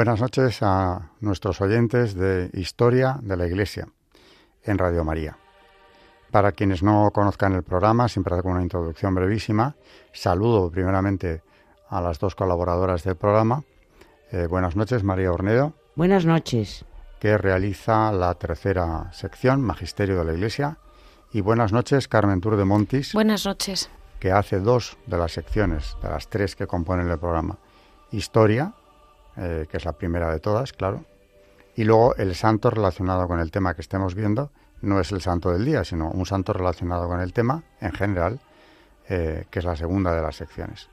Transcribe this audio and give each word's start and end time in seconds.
Buenas 0.00 0.22
noches 0.22 0.62
a 0.62 1.10
nuestros 1.20 1.60
oyentes 1.60 2.14
de 2.14 2.48
Historia 2.54 3.18
de 3.20 3.36
la 3.36 3.46
Iglesia 3.46 3.86
en 4.64 4.78
Radio 4.78 5.04
María. 5.04 5.36
Para 6.30 6.52
quienes 6.52 6.82
no 6.82 7.10
conozcan 7.12 7.52
el 7.52 7.64
programa, 7.64 8.08
siempre 8.08 8.34
hago 8.34 8.48
una 8.48 8.62
introducción 8.62 9.14
brevísima. 9.14 9.76
Saludo 10.14 10.70
primeramente 10.70 11.42
a 11.90 12.00
las 12.00 12.18
dos 12.18 12.34
colaboradoras 12.34 13.04
del 13.04 13.16
programa. 13.16 13.62
Eh, 14.32 14.46
buenas 14.46 14.74
noches, 14.74 15.04
María 15.04 15.32
Ornedo. 15.32 15.74
Buenas 15.96 16.24
noches. 16.24 16.86
Que 17.18 17.36
realiza 17.36 18.10
la 18.10 18.32
tercera 18.36 19.12
sección, 19.12 19.60
Magisterio 19.60 20.20
de 20.20 20.24
la 20.24 20.32
Iglesia. 20.32 20.78
Y 21.30 21.42
buenas 21.42 21.74
noches, 21.74 22.08
Carmen 22.08 22.40
Tour 22.40 22.56
de 22.56 22.64
Montis. 22.64 23.12
Buenas 23.12 23.44
noches. 23.44 23.90
Que 24.18 24.32
hace 24.32 24.60
dos 24.60 24.96
de 25.04 25.18
las 25.18 25.32
secciones, 25.32 25.98
de 26.02 26.08
las 26.08 26.28
tres 26.28 26.56
que 26.56 26.66
componen 26.66 27.10
el 27.10 27.18
programa. 27.18 27.58
Historia, 28.12 28.72
eh, 29.42 29.66
que 29.70 29.78
es 29.78 29.84
la 29.86 29.92
primera 29.92 30.30
de 30.30 30.38
todas, 30.38 30.74
claro. 30.74 31.06
Y 31.74 31.84
luego 31.84 32.14
el 32.16 32.34
santo 32.34 32.68
relacionado 32.68 33.26
con 33.26 33.40
el 33.40 33.50
tema 33.50 33.72
que 33.72 33.80
estemos 33.80 34.14
viendo 34.14 34.50
no 34.82 35.00
es 35.00 35.12
el 35.12 35.22
santo 35.22 35.50
del 35.50 35.64
día, 35.64 35.82
sino 35.82 36.10
un 36.10 36.26
santo 36.26 36.52
relacionado 36.52 37.08
con 37.08 37.20
el 37.20 37.32
tema 37.32 37.62
en 37.80 37.92
general, 37.92 38.38
eh, 39.08 39.46
que 39.50 39.60
es 39.60 39.64
la 39.64 39.76
segunda 39.76 40.14
de 40.14 40.20
las 40.20 40.36
secciones. 40.36 40.90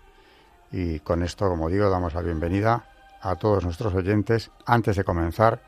Y 0.72 1.00
con 1.00 1.24
esto, 1.24 1.50
como 1.50 1.70
digo, 1.70 1.90
damos 1.90 2.14
la 2.14 2.22
bienvenida 2.22 2.86
a 3.22 3.36
todos 3.36 3.66
nuestros 3.66 3.94
oyentes 3.94 4.50
antes 4.66 4.96
de 4.96 5.04
comenzar 5.04 5.60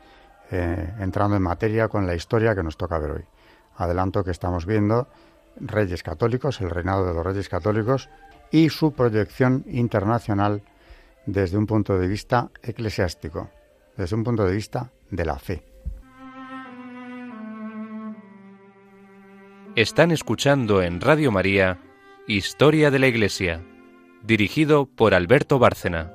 eh, 0.50 0.94
entrando 1.00 1.36
en 1.36 1.42
materia 1.42 1.88
con 1.88 2.06
la 2.06 2.14
historia 2.14 2.54
que 2.54 2.62
nos 2.62 2.78
toca 2.78 2.98
ver 2.98 3.10
hoy. 3.10 3.24
Adelanto 3.76 4.24
que 4.24 4.30
estamos 4.30 4.64
viendo 4.64 5.06
Reyes 5.56 6.02
Católicos, 6.02 6.62
el 6.62 6.70
reinado 6.70 7.06
de 7.06 7.12
los 7.12 7.24
Reyes 7.24 7.50
Católicos 7.50 8.08
y 8.50 8.70
su 8.70 8.92
proyección 8.92 9.64
internacional 9.68 10.62
desde 11.26 11.58
un 11.58 11.66
punto 11.66 11.98
de 11.98 12.08
vista 12.08 12.50
eclesiástico, 12.62 13.50
desde 13.96 14.16
un 14.16 14.24
punto 14.24 14.44
de 14.44 14.54
vista 14.54 14.92
de 15.10 15.24
la 15.24 15.38
fe. 15.38 15.62
Están 19.76 20.10
escuchando 20.10 20.82
en 20.82 21.00
Radio 21.00 21.30
María 21.30 21.78
Historia 22.26 22.90
de 22.90 22.98
la 22.98 23.06
Iglesia, 23.06 23.64
dirigido 24.22 24.86
por 24.86 25.14
Alberto 25.14 25.58
Bárcena. 25.58 26.12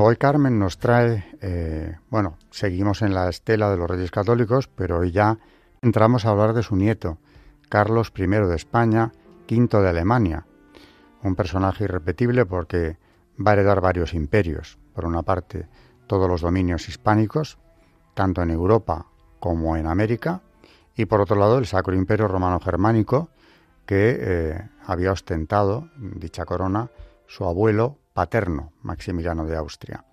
Hoy 0.00 0.14
Carmen 0.14 0.60
nos 0.60 0.78
trae, 0.78 1.24
eh, 1.40 1.96
bueno, 2.08 2.38
seguimos 2.52 3.02
en 3.02 3.14
la 3.14 3.28
estela 3.28 3.68
de 3.68 3.76
los 3.76 3.90
Reyes 3.90 4.12
Católicos, 4.12 4.68
pero 4.68 5.00
hoy 5.00 5.10
ya 5.10 5.40
entramos 5.82 6.24
a 6.24 6.30
hablar 6.30 6.52
de 6.52 6.62
su 6.62 6.76
nieto, 6.76 7.18
Carlos 7.68 8.12
I 8.16 8.26
de 8.28 8.54
España, 8.54 9.10
V 9.50 9.82
de 9.82 9.88
Alemania, 9.88 10.46
un 11.24 11.34
personaje 11.34 11.82
irrepetible 11.82 12.46
porque 12.46 12.96
va 13.44 13.50
a 13.50 13.54
heredar 13.54 13.80
varios 13.80 14.14
imperios. 14.14 14.78
Por 14.94 15.04
una 15.04 15.22
parte, 15.24 15.66
todos 16.06 16.28
los 16.28 16.42
dominios 16.42 16.88
hispánicos, 16.88 17.58
tanto 18.14 18.40
en 18.40 18.50
Europa 18.50 19.06
como 19.40 19.76
en 19.76 19.88
América, 19.88 20.42
y 20.94 21.06
por 21.06 21.20
otro 21.20 21.34
lado, 21.34 21.58
el 21.58 21.66
Sacro 21.66 21.96
Imperio 21.96 22.28
Romano 22.28 22.60
Germánico, 22.60 23.30
que 23.84 24.16
eh, 24.20 24.68
había 24.86 25.10
ostentado 25.10 25.90
dicha 25.96 26.44
corona 26.44 26.88
su 27.26 27.46
abuelo 27.46 27.98
paterno, 28.18 28.72
Maximiliano 28.82 29.46
de 29.46 29.54
Austria, 29.54 30.04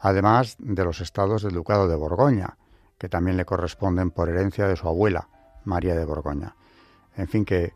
además 0.00 0.56
de 0.58 0.82
los 0.82 1.00
estados 1.00 1.44
del 1.44 1.54
Ducado 1.54 1.86
de 1.86 1.94
Borgoña, 1.94 2.58
que 2.98 3.08
también 3.08 3.36
le 3.36 3.44
corresponden 3.44 4.10
por 4.10 4.28
herencia 4.28 4.66
de 4.66 4.74
su 4.74 4.88
abuela, 4.88 5.28
María 5.64 5.94
de 5.94 6.04
Borgoña. 6.04 6.56
En 7.16 7.28
fin, 7.28 7.44
que 7.44 7.72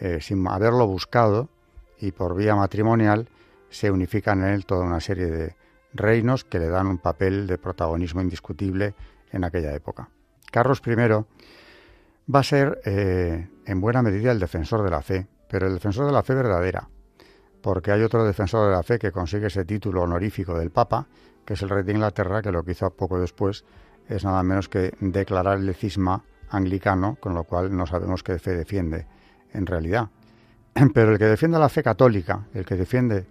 eh, 0.00 0.20
sin 0.22 0.48
haberlo 0.48 0.86
buscado 0.86 1.50
y 2.00 2.12
por 2.12 2.34
vía 2.34 2.56
matrimonial, 2.56 3.28
se 3.68 3.90
unifican 3.90 4.42
en 4.42 4.54
él 4.54 4.64
toda 4.64 4.86
una 4.86 5.00
serie 5.00 5.26
de 5.26 5.54
reinos 5.92 6.44
que 6.44 6.58
le 6.58 6.70
dan 6.70 6.86
un 6.86 6.96
papel 6.96 7.46
de 7.46 7.58
protagonismo 7.58 8.22
indiscutible 8.22 8.94
en 9.32 9.44
aquella 9.44 9.74
época. 9.74 10.08
Carlos 10.50 10.80
I 10.86 10.94
va 10.94 12.40
a 12.40 12.42
ser 12.42 12.80
eh, 12.86 13.50
en 13.66 13.80
buena 13.82 14.00
medida 14.00 14.32
el 14.32 14.40
defensor 14.40 14.82
de 14.82 14.90
la 14.90 15.02
fe, 15.02 15.26
pero 15.46 15.66
el 15.66 15.74
defensor 15.74 16.06
de 16.06 16.12
la 16.12 16.22
fe 16.22 16.32
verdadera, 16.32 16.88
porque 17.62 17.90
hay 17.90 18.02
otro 18.02 18.24
defensor 18.24 18.68
de 18.68 18.76
la 18.76 18.82
fe 18.82 18.98
que 18.98 19.12
consigue 19.12 19.46
ese 19.46 19.64
título 19.64 20.02
honorífico 20.02 20.58
del 20.58 20.70
Papa, 20.70 21.06
que 21.44 21.54
es 21.54 21.62
el 21.62 21.68
rey 21.68 21.84
de 21.84 21.92
Inglaterra, 21.92 22.42
que 22.42 22.52
lo 22.52 22.64
que 22.64 22.72
hizo 22.72 22.90
poco 22.90 23.18
después 23.18 23.64
es 24.08 24.24
nada 24.24 24.42
menos 24.42 24.68
que 24.68 24.92
declarar 25.00 25.58
el 25.58 25.74
cisma 25.74 26.24
anglicano, 26.50 27.16
con 27.20 27.34
lo 27.34 27.44
cual 27.44 27.76
no 27.76 27.86
sabemos 27.86 28.22
qué 28.22 28.38
fe 28.38 28.56
defiende 28.56 29.06
en 29.52 29.66
realidad. 29.66 30.10
Pero 30.94 31.12
el 31.12 31.18
que 31.18 31.24
defiende 31.24 31.58
la 31.58 31.68
fe 31.68 31.82
católica, 31.82 32.46
el 32.54 32.64
que 32.64 32.76
defiende 32.76 33.26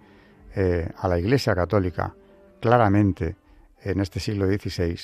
eh, 0.55 0.89
a 0.97 1.07
la 1.07 1.19
Iglesia 1.19 1.55
católica 1.55 2.13
claramente 2.59 3.35
en 3.81 3.99
este 3.99 4.19
siglo 4.19 4.47
XVI, 4.47 4.99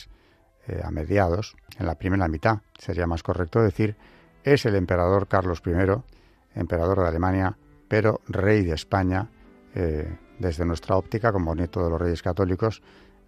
eh, 0.67 0.81
a 0.83 0.91
mediados, 0.91 1.55
en 1.77 1.85
la 1.85 1.95
primera 1.95 2.27
mitad, 2.27 2.59
sería 2.77 3.07
más 3.07 3.23
correcto 3.23 3.61
decir, 3.61 3.95
es 4.43 4.65
el 4.65 4.75
emperador 4.75 5.27
Carlos 5.27 5.61
I, 5.65 6.59
emperador 6.59 7.01
de 7.01 7.07
Alemania, 7.07 7.57
pero 7.91 8.21
rey 8.29 8.63
de 8.63 8.73
España, 8.73 9.27
eh, 9.75 10.17
desde 10.39 10.63
nuestra 10.63 10.95
óptica, 10.95 11.33
como 11.33 11.53
nieto 11.53 11.83
de 11.83 11.89
los 11.89 11.99
reyes 11.99 12.21
católicos, 12.21 12.81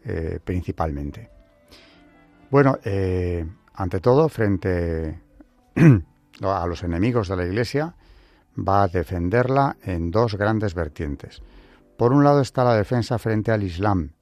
eh, 0.06 0.40
principalmente. 0.42 1.30
Bueno, 2.50 2.78
eh, 2.86 3.46
ante 3.74 4.00
todo, 4.00 4.30
frente 4.30 5.20
a 6.42 6.66
los 6.66 6.82
enemigos 6.82 7.28
de 7.28 7.36
la 7.36 7.46
Iglesia, 7.46 7.94
va 8.58 8.84
a 8.84 8.88
defenderla 8.88 9.76
en 9.84 10.12
dos 10.12 10.36
grandes 10.36 10.76
vertientes. 10.76 11.42
Por 11.98 12.14
un 12.14 12.24
lado 12.24 12.40
está 12.40 12.64
la 12.64 12.78
defensa 12.78 13.18
frente 13.18 13.52
al 13.52 13.64
Islam, 13.64 14.14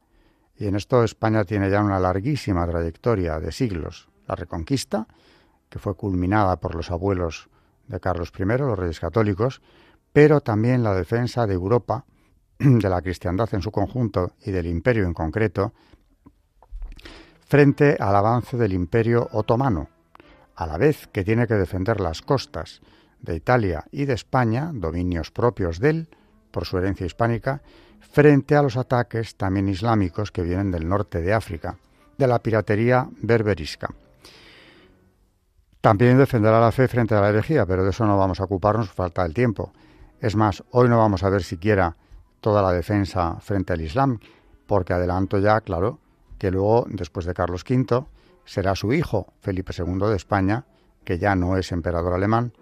y 0.57 0.65
en 0.65 0.75
esto 0.75 1.03
España 1.03 1.45
tiene 1.45 1.69
ya 1.69 1.83
una 1.83 1.99
larguísima 1.99 2.65
trayectoria 2.65 3.39
de 3.39 3.51
siglos. 3.51 4.09
La 4.27 4.33
Reconquista, 4.33 5.05
que 5.69 5.77
fue 5.77 5.93
culminada 5.93 6.59
por 6.59 6.73
los 6.73 6.89
abuelos 6.89 7.47
de 7.87 7.99
Carlos 7.99 8.33
I, 8.39 8.43
los 8.43 8.79
reyes 8.79 8.99
católicos, 8.99 9.61
pero 10.13 10.41
también 10.41 10.83
la 10.83 10.93
defensa 10.93 11.47
de 11.47 11.53
Europa, 11.53 12.05
de 12.59 12.89
la 12.89 13.01
cristiandad 13.01 13.49
en 13.53 13.61
su 13.61 13.71
conjunto 13.71 14.33
y 14.45 14.51
del 14.51 14.67
imperio 14.67 15.05
en 15.05 15.13
concreto, 15.13 15.73
frente 17.47 17.97
al 17.99 18.15
avance 18.15 18.57
del 18.57 18.73
imperio 18.73 19.27
otomano, 19.31 19.89
a 20.55 20.67
la 20.67 20.77
vez 20.77 21.07
que 21.07 21.23
tiene 21.23 21.47
que 21.47 21.55
defender 21.55 21.99
las 21.99 22.21
costas 22.21 22.81
de 23.19 23.35
Italia 23.35 23.85
y 23.91 24.05
de 24.05 24.13
España, 24.13 24.71
dominios 24.73 25.31
propios 25.31 25.79
de 25.79 25.89
él, 25.89 26.09
por 26.51 26.65
su 26.65 26.77
herencia 26.77 27.05
hispánica, 27.05 27.61
frente 27.99 28.55
a 28.55 28.61
los 28.61 28.77
ataques 28.77 29.35
también 29.35 29.69
islámicos 29.69 30.31
que 30.31 30.43
vienen 30.43 30.71
del 30.71 30.87
norte 30.87 31.21
de 31.21 31.33
África, 31.33 31.77
de 32.17 32.27
la 32.27 32.39
piratería 32.39 33.07
berberisca. 33.21 33.89
También 35.79 36.17
defenderá 36.17 36.59
la 36.59 36.71
fe 36.71 36.87
frente 36.87 37.15
a 37.15 37.21
la 37.21 37.29
herejía, 37.29 37.65
pero 37.65 37.83
de 37.83 37.89
eso 37.89 38.05
no 38.05 38.17
vamos 38.17 38.39
a 38.39 38.43
ocuparnos, 38.43 38.91
falta 38.91 39.25
el 39.25 39.33
tiempo. 39.33 39.73
Es 40.21 40.35
más, 40.35 40.63
hoy 40.69 40.87
no 40.87 40.99
vamos 40.99 41.23
a 41.23 41.29
ver 41.29 41.41
siquiera 41.41 41.97
toda 42.41 42.61
la 42.61 42.71
defensa 42.71 43.37
frente 43.39 43.73
al 43.73 43.81
Islam, 43.81 44.19
porque 44.67 44.93
adelanto 44.93 45.39
ya, 45.39 45.61
claro, 45.61 45.99
que 46.37 46.51
luego, 46.51 46.85
después 46.87 47.25
de 47.25 47.33
Carlos 47.33 47.65
V, 47.67 48.05
será 48.45 48.75
su 48.75 48.93
hijo, 48.93 49.33
Felipe 49.41 49.73
II 49.75 50.09
de 50.09 50.15
España, 50.15 50.65
que 51.03 51.17
ya 51.17 51.35
no 51.35 51.57
es 51.57 51.71
emperador 51.71 52.13
alemán, 52.13 52.53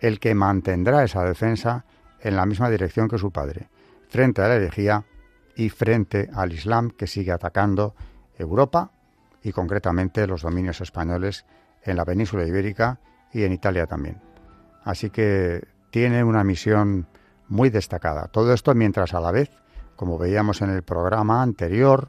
el 0.00 0.20
que 0.20 0.34
mantendrá 0.34 1.04
esa 1.04 1.22
defensa 1.22 1.84
en 2.22 2.34
la 2.34 2.46
misma 2.46 2.70
dirección 2.70 3.08
que 3.08 3.18
su 3.18 3.30
padre, 3.30 3.68
frente 4.08 4.40
a 4.40 4.48
la 4.48 4.54
herejía 4.54 5.04
y 5.54 5.68
frente 5.68 6.30
al 6.34 6.54
Islam 6.54 6.90
que 6.90 7.06
sigue 7.06 7.32
atacando 7.32 7.94
Europa 8.38 8.90
y 9.42 9.52
concretamente 9.52 10.26
los 10.26 10.40
dominios 10.40 10.80
españoles 10.80 11.44
en 11.82 11.96
la 11.96 12.06
península 12.06 12.46
ibérica 12.46 13.00
y 13.34 13.42
en 13.42 13.52
Italia 13.52 13.86
también. 13.86 14.18
Así 14.84 15.10
que 15.10 15.71
tiene 15.92 16.24
una 16.24 16.42
misión 16.42 17.06
muy 17.48 17.68
destacada. 17.68 18.26
Todo 18.28 18.54
esto 18.54 18.74
mientras 18.74 19.12
a 19.12 19.20
la 19.20 19.30
vez, 19.30 19.50
como 19.94 20.16
veíamos 20.16 20.62
en 20.62 20.70
el 20.70 20.82
programa 20.82 21.42
anterior, 21.42 22.08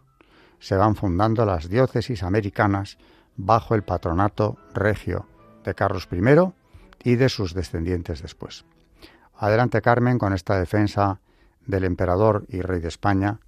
se 0.59 0.77
van 0.77 0.95
fundando 0.95 1.45
las 1.45 1.68
diócesis 1.68 2.24
americanas 2.24 2.97
bajo 3.35 3.75
el 3.75 3.83
patronato 3.83 4.57
regio 4.74 5.27
de 5.65 5.75
Carlos 5.75 6.07
I 6.09 7.12
y 7.12 7.15
de 7.18 7.27
sus 7.27 7.53
descendientes 7.53 8.21
después. 8.21 8.63
Adelante 9.35 9.81
Carmen 9.81 10.18
con 10.18 10.31
esta 10.31 10.57
defensa 10.57 11.19
del 11.65 11.83
emperador 11.83 12.45
y 12.47 12.62
rey 12.62 12.79
de 12.79 12.88
España 12.88 13.41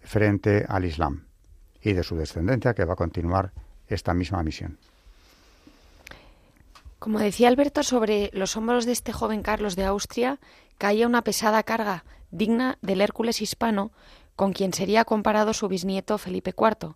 frente 0.00 0.66
al 0.68 0.84
Islam 0.84 1.26
y 1.80 1.92
de 1.92 2.02
su 2.02 2.16
descendencia 2.16 2.74
que 2.74 2.84
va 2.84 2.94
a 2.94 2.96
continuar 2.96 3.52
esta 3.86 4.14
misma 4.14 4.42
misión. 4.42 4.78
Como 6.98 7.18
decía 7.18 7.48
Alberto, 7.48 7.82
sobre 7.82 8.30
los 8.32 8.56
hombros 8.56 8.86
de 8.86 8.92
este 8.92 9.12
joven 9.12 9.42
Carlos 9.42 9.76
de 9.76 9.84
Austria 9.84 10.40
caía 10.78 11.06
una 11.06 11.22
pesada 11.22 11.62
carga 11.62 12.04
digna 12.30 12.78
del 12.80 13.00
Hércules 13.00 13.42
hispano 13.42 13.92
con 14.34 14.52
quien 14.52 14.72
sería 14.72 15.04
comparado 15.04 15.52
su 15.52 15.68
bisnieto 15.68 16.18
Felipe 16.18 16.54
IV. 16.56 16.94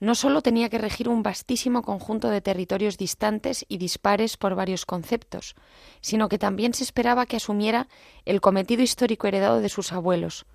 No 0.00 0.14
sólo 0.14 0.42
tenía 0.42 0.68
que 0.68 0.78
regir 0.78 1.08
un 1.08 1.22
vastísimo 1.22 1.82
conjunto 1.82 2.28
de 2.28 2.40
territorios 2.40 2.98
distantes 2.98 3.64
y 3.68 3.78
dispares 3.78 4.36
por 4.36 4.54
varios 4.54 4.84
conceptos, 4.84 5.54
sino 6.00 6.28
que 6.28 6.38
también 6.38 6.74
se 6.74 6.84
esperaba 6.84 7.26
que 7.26 7.36
asumiera 7.36 7.88
el 8.24 8.40
cometido 8.40 8.82
histórico 8.82 9.28
heredado 9.28 9.60
de 9.60 9.68
sus 9.68 9.92
abuelos, 9.92 10.46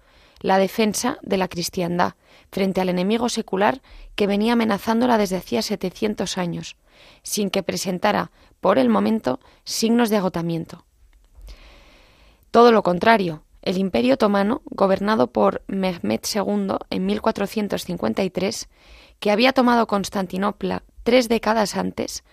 la 0.41 0.57
defensa 0.57 1.17
de 1.21 1.37
la 1.37 1.47
cristiandad 1.47 2.13
frente 2.51 2.81
al 2.81 2.89
enemigo 2.89 3.29
secular 3.29 3.81
que 4.15 4.27
venía 4.27 4.53
amenazándola 4.53 5.17
desde 5.17 5.37
hacía 5.37 5.61
700 5.61 6.37
años, 6.37 6.77
sin 7.23 7.49
que 7.49 7.63
presentara, 7.63 8.31
por 8.61 8.77
el 8.77 8.89
momento, 8.89 9.39
signos 9.63 10.09
de 10.09 10.17
agotamiento. 10.17 10.85
Todo 12.51 12.71
lo 12.71 12.83
contrario, 12.83 13.43
el 13.61 13.77
Imperio 13.77 14.15
otomano, 14.15 14.61
gobernado 14.65 15.27
por 15.27 15.61
Mehmed 15.67 16.21
II 16.33 16.77
en 16.89 17.05
1453, 17.05 18.69
que 19.19 19.31
había 19.31 19.53
tomado 19.53 19.87
Constantinopla 19.87 20.83
tres 21.03 21.29
décadas 21.29 21.75
antes, 21.75 22.23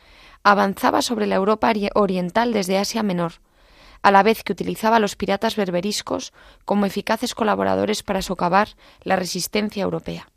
avanzaba 0.43 1.03
sobre 1.03 1.27
la 1.27 1.35
Europa 1.35 1.73
oriental 1.95 2.53
desde 2.53 2.79
Asia 2.79 3.03
Menor, 3.03 3.35
a 4.03 4.11
la 4.13 4.23
vez 4.23 4.45
que 4.45 4.53
utilizaba 4.53 4.97
a 4.97 5.01
los 5.01 5.17
piratas 5.17 5.57
berberiscos 5.57 6.33
como 6.65 6.87
eficaces 6.87 7.35
colaboradores 7.35 8.03
para 8.03 8.23
socavar 8.23 8.69
la 9.03 9.17
resistencia 9.17 9.83
europea. 9.83 10.29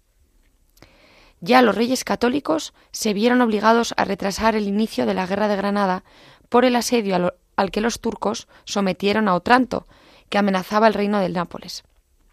Ya 1.41 1.62
los 1.62 1.75
reyes 1.75 2.03
católicos 2.03 2.74
se 2.91 3.13
vieron 3.13 3.41
obligados 3.41 3.94
a 3.97 4.06
retrasar 4.06 4.56
el 4.56 4.68
inicio 4.68 5.06
de 5.06 5.13
la 5.13 5.25
Guerra 5.25 5.47
de 5.47 5.56
Granada 5.56 6.03
por 6.50 6.65
el 6.65 6.75
asedio 6.75 7.33
al 7.56 7.71
que 7.71 7.81
los 7.81 8.00
turcos 8.00 8.47
sometieron 8.65 9.27
a 9.27 9.36
Otranto, 9.36 9.88
que 10.30 10.38
amenazaba 10.38 10.88
el 10.88 10.94
reino 10.94 11.19
del 11.19 11.33
Nápoles, 11.33 11.83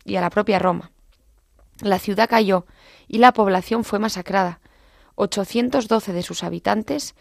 y 0.05 0.17
a 0.17 0.21
la 0.21 0.31
propia 0.31 0.59
Roma. 0.59 0.91
La 1.81 1.99
ciudad 1.99 2.29
cayó 2.29 2.67
y 3.07 3.19
la 3.19 3.33
población 3.33 3.85
fue 3.85 3.99
masacrada. 3.99 4.61
812 5.17 6.13
de 6.13 6.23
sus 6.23 6.43
habitantes, 6.43 7.15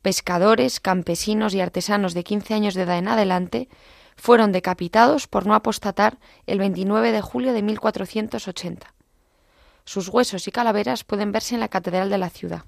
pescadores, 0.00 0.80
campesinos 0.80 1.54
y 1.54 1.60
artesanos 1.60 2.14
de 2.14 2.24
15 2.24 2.54
años 2.54 2.74
de 2.74 2.82
edad 2.82 2.98
en 2.98 3.08
adelante, 3.08 3.68
fueron 4.16 4.52
decapitados 4.52 5.26
por 5.26 5.46
no 5.46 5.54
apostatar 5.54 6.18
el 6.46 6.58
29 6.58 7.12
de 7.12 7.20
julio 7.20 7.52
de 7.52 7.62
1480. 7.62 8.94
Sus 9.84 10.08
huesos 10.08 10.46
y 10.48 10.52
calaveras 10.52 11.04
pueden 11.04 11.32
verse 11.32 11.54
en 11.54 11.60
la 11.60 11.68
catedral 11.68 12.10
de 12.10 12.18
la 12.18 12.30
ciudad. 12.30 12.64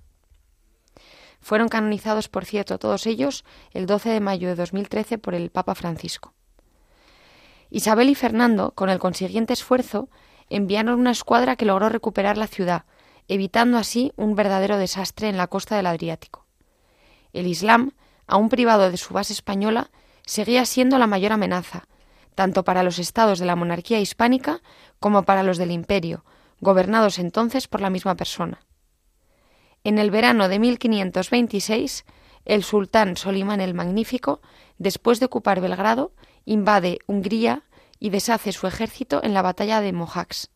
Fueron 1.41 1.69
canonizados, 1.69 2.29
por 2.29 2.45
cierto, 2.45 2.79
todos 2.79 3.07
ellos 3.07 3.45
el 3.73 3.87
12 3.87 4.09
de 4.09 4.21
mayo 4.21 4.49
de 4.49 4.55
2013 4.55 5.19
por 5.19 5.35
el 5.35 5.51
Papa 5.51 5.75
Francisco. 5.75 6.33
Isabel 7.71 8.09
y 8.09 8.15
Fernando, 8.15 8.73
con 8.73 8.89
el 8.89 8.99
consiguiente 8.99 9.53
esfuerzo, 9.53 10.09
enviaron 10.49 10.99
una 10.99 11.11
escuadra 11.11 11.57
que 11.57 11.65
logró 11.65 11.89
recuperar 11.89 12.39
la 12.39 12.47
ciudad, 12.47 12.85
evitando 13.29 13.79
así 13.79 14.13
un 14.17 14.35
verdadero 14.35 14.79
desastre 14.79 15.29
en 15.29 15.37
la 15.37 15.47
costa 15.47 15.77
del 15.77 15.87
Adriático. 15.87 16.47
El 17.33 17.47
Islam, 17.47 17.93
aún 18.27 18.49
privado 18.49 18.91
de 18.91 18.97
su 18.97 19.13
base 19.13 19.33
española, 19.33 19.91
seguía 20.25 20.65
siendo 20.65 20.99
la 20.99 21.07
mayor 21.07 21.33
amenaza, 21.33 21.87
tanto 22.35 22.65
para 22.65 22.83
los 22.83 22.99
estados 22.99 23.39
de 23.39 23.47
la 23.47 23.57
monarquía 23.57 24.01
hispánica 24.01 24.63
como 24.99 25.25
para 25.25 25.43
los 25.43 25.59
del 25.59 25.71
imperio, 25.71 26.25
gobernados 26.61 27.19
entonces 27.19 27.69
por 27.69 27.81
la 27.81 27.91
misma 27.91 28.17
persona. 28.17 28.61
En 29.85 29.99
el 29.99 30.11
verano 30.11 30.49
de 30.49 30.59
1526, 30.59 32.05
el 32.45 32.65
sultán 32.65 33.17
Solimán 33.17 33.61
el 33.61 33.75
Magnífico, 33.75 34.41
después 34.79 35.21
de 35.21 35.27
ocupar 35.27 35.61
Belgrado, 35.61 36.13
invade 36.45 36.99
Hungría 37.07 37.63
y 37.99 38.11
deshace 38.11 38.53
su 38.53 38.67
ejército 38.67 39.23
en 39.23 39.35
la 39.35 39.43
batalla 39.43 39.81
de 39.81 39.93
Mohacs. 39.93 40.51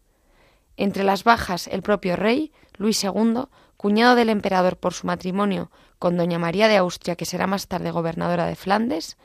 Entre 0.76 1.04
las 1.04 1.24
bajas 1.24 1.66
el 1.66 1.82
propio 1.82 2.16
rey, 2.16 2.52
Luis 2.76 3.02
II, 3.02 3.44
cuñado 3.76 4.14
del 4.14 4.28
emperador 4.28 4.76
por 4.76 4.92
su 4.94 5.06
matrimonio 5.06 5.70
con 5.98 6.16
doña 6.16 6.38
María 6.38 6.68
de 6.68 6.76
Austria, 6.76 7.16
que 7.16 7.24
será 7.24 7.46
más 7.46 7.68
tarde 7.68 7.90
gobernadora 7.90 8.46
de 8.46 8.56
Flandes, 8.56 9.16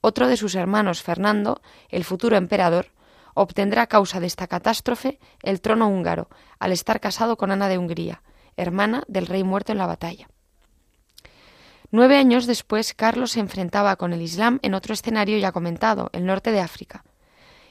otro 0.00 0.28
de 0.28 0.36
sus 0.36 0.54
hermanos, 0.54 1.02
Fernando, 1.02 1.60
el 1.88 2.04
futuro 2.04 2.36
emperador, 2.36 2.92
obtendrá 3.36 3.82
a 3.82 3.86
causa 3.86 4.18
de 4.18 4.26
esta 4.26 4.46
catástrofe 4.46 5.20
el 5.42 5.60
trono 5.60 5.88
húngaro, 5.88 6.28
al 6.58 6.72
estar 6.72 7.00
casado 7.00 7.36
con 7.36 7.52
Ana 7.52 7.68
de 7.68 7.78
Hungría, 7.78 8.22
hermana 8.56 9.04
del 9.06 9.26
rey 9.26 9.44
muerto 9.44 9.72
en 9.72 9.78
la 9.78 9.86
batalla. 9.86 10.28
Nueve 11.90 12.16
años 12.16 12.46
después, 12.46 12.94
Carlos 12.94 13.32
se 13.32 13.40
enfrentaba 13.40 13.96
con 13.96 14.12
el 14.12 14.22
Islam 14.22 14.58
en 14.62 14.74
otro 14.74 14.94
escenario 14.94 15.38
ya 15.38 15.52
comentado, 15.52 16.08
el 16.12 16.24
norte 16.24 16.50
de 16.50 16.60
África. 16.60 17.04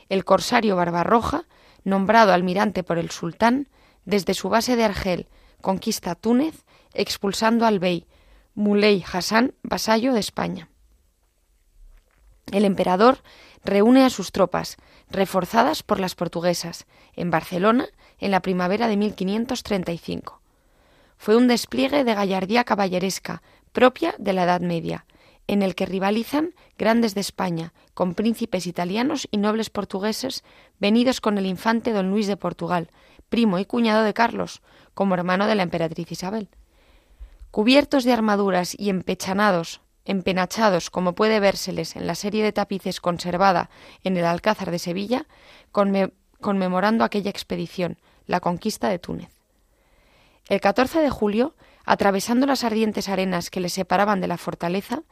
El 0.08 0.24
corsario 0.24 0.76
Barbarroja, 0.76 1.46
nombrado 1.84 2.32
almirante 2.32 2.84
por 2.84 3.00
el 3.00 3.10
sultán, 3.10 3.68
desde 4.06 4.36
su 4.36 4.50
base 4.50 4.76
de 4.76 4.84
Argel 4.84 5.28
conquista 5.62 6.14
Túnez, 6.14 6.64
expulsando 6.94 7.66
al 7.66 7.80
bey 7.80 8.06
Muley 8.54 9.04
Hassan, 9.12 9.56
vasallo 9.64 10.14
de 10.14 10.20
España. 10.20 10.70
El 12.52 12.66
emperador 12.66 13.24
reúne 13.64 14.06
a 14.06 14.12
sus 14.12 14.32
tropas, 14.32 14.78
reforzadas 15.10 15.84
por 15.84 16.00
las 16.00 16.16
portuguesas, 16.16 16.86
en 17.16 17.32
Barcelona 17.32 17.88
en 18.20 18.32
la 18.32 18.42
primavera 18.42 18.88
de 18.88 18.98
1535. 18.98 20.42
Fue 21.18 21.36
un 21.36 21.48
despliegue 21.48 22.04
de 22.04 22.14
gallardía 22.14 22.64
caballeresca, 22.64 23.42
propia 23.72 24.16
de 24.18 24.34
la 24.34 24.44
Edad 24.44 24.62
Media, 24.62 25.06
en 25.48 25.62
el 25.62 25.76
que 25.76 25.86
rivalizan 25.86 26.54
grandes 26.78 27.14
de 27.14 27.22
España, 27.22 27.74
con 27.94 28.16
príncipes 28.16 28.68
italianos 28.68 29.28
y 29.32 29.38
nobles 29.38 29.70
portugueses 29.70 30.44
venidos 30.80 31.22
con 31.22 31.38
el 31.38 31.46
infante 31.46 31.92
don 31.92 32.10
Luis 32.10 32.28
de 32.28 32.38
Portugal, 32.38 32.90
primo 33.30 33.60
y 33.60 33.66
cuñado 33.66 34.04
de 34.04 34.14
Carlos, 34.14 34.62
como 34.94 35.14
hermano 35.14 35.48
de 35.48 35.56
la 35.56 35.64
emperatriz 35.64 36.12
Isabel. 36.12 36.50
Cubiertos 37.52 38.04
de 38.04 38.14
armaduras 38.14 38.78
y 38.78 38.90
empechanados, 38.90 39.82
empenachados, 40.06 40.90
como 40.90 41.16
puede 41.16 41.40
vérseles 41.40 41.96
en 41.96 42.08
la 42.08 42.16
serie 42.16 42.44
de 42.44 42.54
tapices 42.54 43.02
conservada 43.02 43.70
en 44.04 44.16
el 44.18 44.26
Alcázar 44.26 44.72
de 44.72 44.80
Sevilla, 44.80 45.26
conmemorando 45.72 47.04
aquella 47.04 47.32
expedición, 47.32 47.98
la 48.26 48.40
conquista 48.40 48.90
de 48.90 49.00
Túnez. 49.00 49.30
El 50.48 50.62
14 50.62 51.00
de 51.00 51.10
julio 51.10 51.56
Atravesando 51.86 52.48
las 52.48 52.64
ardientes 52.64 53.10
arenas 53.10 53.50
que 53.50 53.60
les 53.60 53.74
separaban 53.74 54.20
de 54.20 54.28
la 54.28 54.38
fortaleza, 54.38 55.04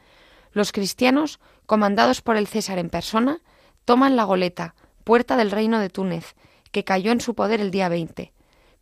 los 0.51 0.71
cristianos, 0.71 1.39
comandados 1.65 2.21
por 2.21 2.35
el 2.35 2.47
César 2.47 2.79
en 2.79 2.89
persona, 2.89 3.41
toman 3.85 4.15
la 4.15 4.23
goleta, 4.23 4.75
puerta 5.03 5.37
del 5.37 5.51
reino 5.51 5.79
de 5.79 5.89
Túnez, 5.89 6.35
que 6.71 6.83
cayó 6.83 7.11
en 7.11 7.21
su 7.21 7.35
poder 7.35 7.61
el 7.61 7.69
día 7.69 7.89
20, 7.89 8.33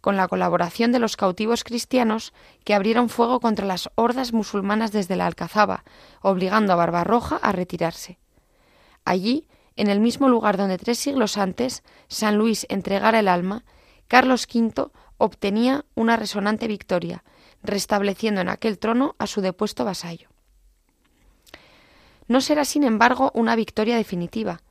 con 0.01 0.17
la 0.17 0.27
colaboración 0.27 0.91
de 0.91 0.99
los 0.99 1.15
cautivos 1.15 1.63
cristianos 1.63 2.33
que 2.63 2.73
abrieron 2.73 3.07
fuego 3.07 3.39
contra 3.39 3.65
las 3.65 3.89
hordas 3.95 4.33
musulmanas 4.33 4.91
desde 4.91 5.15
la 5.15 5.27
Alcazaba, 5.27 5.83
obligando 6.21 6.73
a 6.73 6.75
Barbarroja 6.75 7.37
a 7.37 7.51
retirarse. 7.51 8.19
Allí, 9.05 9.47
en 9.75 9.89
el 9.89 9.99
mismo 9.99 10.27
lugar 10.27 10.57
donde 10.57 10.77
tres 10.77 10.99
siglos 10.99 11.37
antes 11.37 11.83
San 12.07 12.37
Luis 12.37 12.65
entregara 12.69 13.19
el 13.19 13.27
alma, 13.27 13.63
Carlos 14.07 14.47
V 14.53 14.89
obtenía 15.17 15.85
una 15.95 16.17
resonante 16.17 16.67
victoria, 16.67 17.23
restableciendo 17.63 18.41
en 18.41 18.49
aquel 18.49 18.79
trono 18.79 19.15
a 19.19 19.27
su 19.27 19.41
depuesto 19.41 19.85
vasallo. 19.85 20.29
No 22.27 22.41
será, 22.41 22.65
sin 22.65 22.83
embargo, 22.83 23.31
una 23.33 23.55
victoria 23.55 23.97
definitiva. 23.97 24.61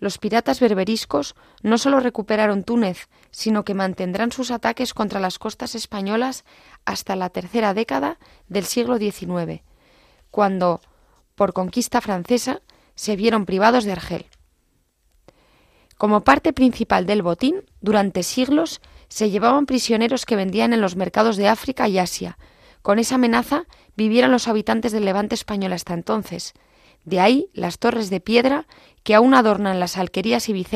Los 0.00 0.18
piratas 0.18 0.60
berberiscos 0.60 1.34
no 1.62 1.76
solo 1.76 1.98
recuperaron 2.00 2.62
Túnez, 2.62 3.08
sino 3.30 3.64
que 3.64 3.74
mantendrán 3.74 4.30
sus 4.30 4.50
ataques 4.50 4.94
contra 4.94 5.20
las 5.20 5.38
costas 5.38 5.74
españolas 5.74 6.44
hasta 6.84 7.16
la 7.16 7.30
tercera 7.30 7.74
década 7.74 8.18
del 8.48 8.64
siglo 8.64 8.98
XIX, 8.98 9.62
cuando, 10.30 10.80
por 11.34 11.52
conquista 11.52 12.00
francesa, 12.00 12.62
se 12.94 13.16
vieron 13.16 13.44
privados 13.44 13.84
de 13.84 13.92
Argel. 13.92 14.26
Como 15.96 16.22
parte 16.22 16.52
principal 16.52 17.06
del 17.06 17.22
botín, 17.22 17.64
durante 17.80 18.22
siglos 18.22 18.80
se 19.08 19.30
llevaban 19.30 19.66
prisioneros 19.66 20.26
que 20.26 20.36
vendían 20.36 20.72
en 20.72 20.80
los 20.80 20.94
mercados 20.94 21.36
de 21.36 21.48
África 21.48 21.88
y 21.88 21.98
Asia. 21.98 22.38
Con 22.82 23.00
esa 23.00 23.16
amenaza 23.16 23.64
vivieron 23.96 24.30
los 24.30 24.46
habitantes 24.46 24.92
del 24.92 25.04
levante 25.04 25.34
español 25.34 25.72
hasta 25.72 25.94
entonces. 25.94 26.54
De 27.04 27.20
ahí 27.20 27.48
las 27.54 27.78
torres 27.78 28.10
de 28.10 28.20
piedra 28.20 28.66
que 29.02 29.14
aún 29.14 29.34
adornan 29.34 29.80
las 29.80 29.96
alquerías 29.96 30.48
y 30.48 30.66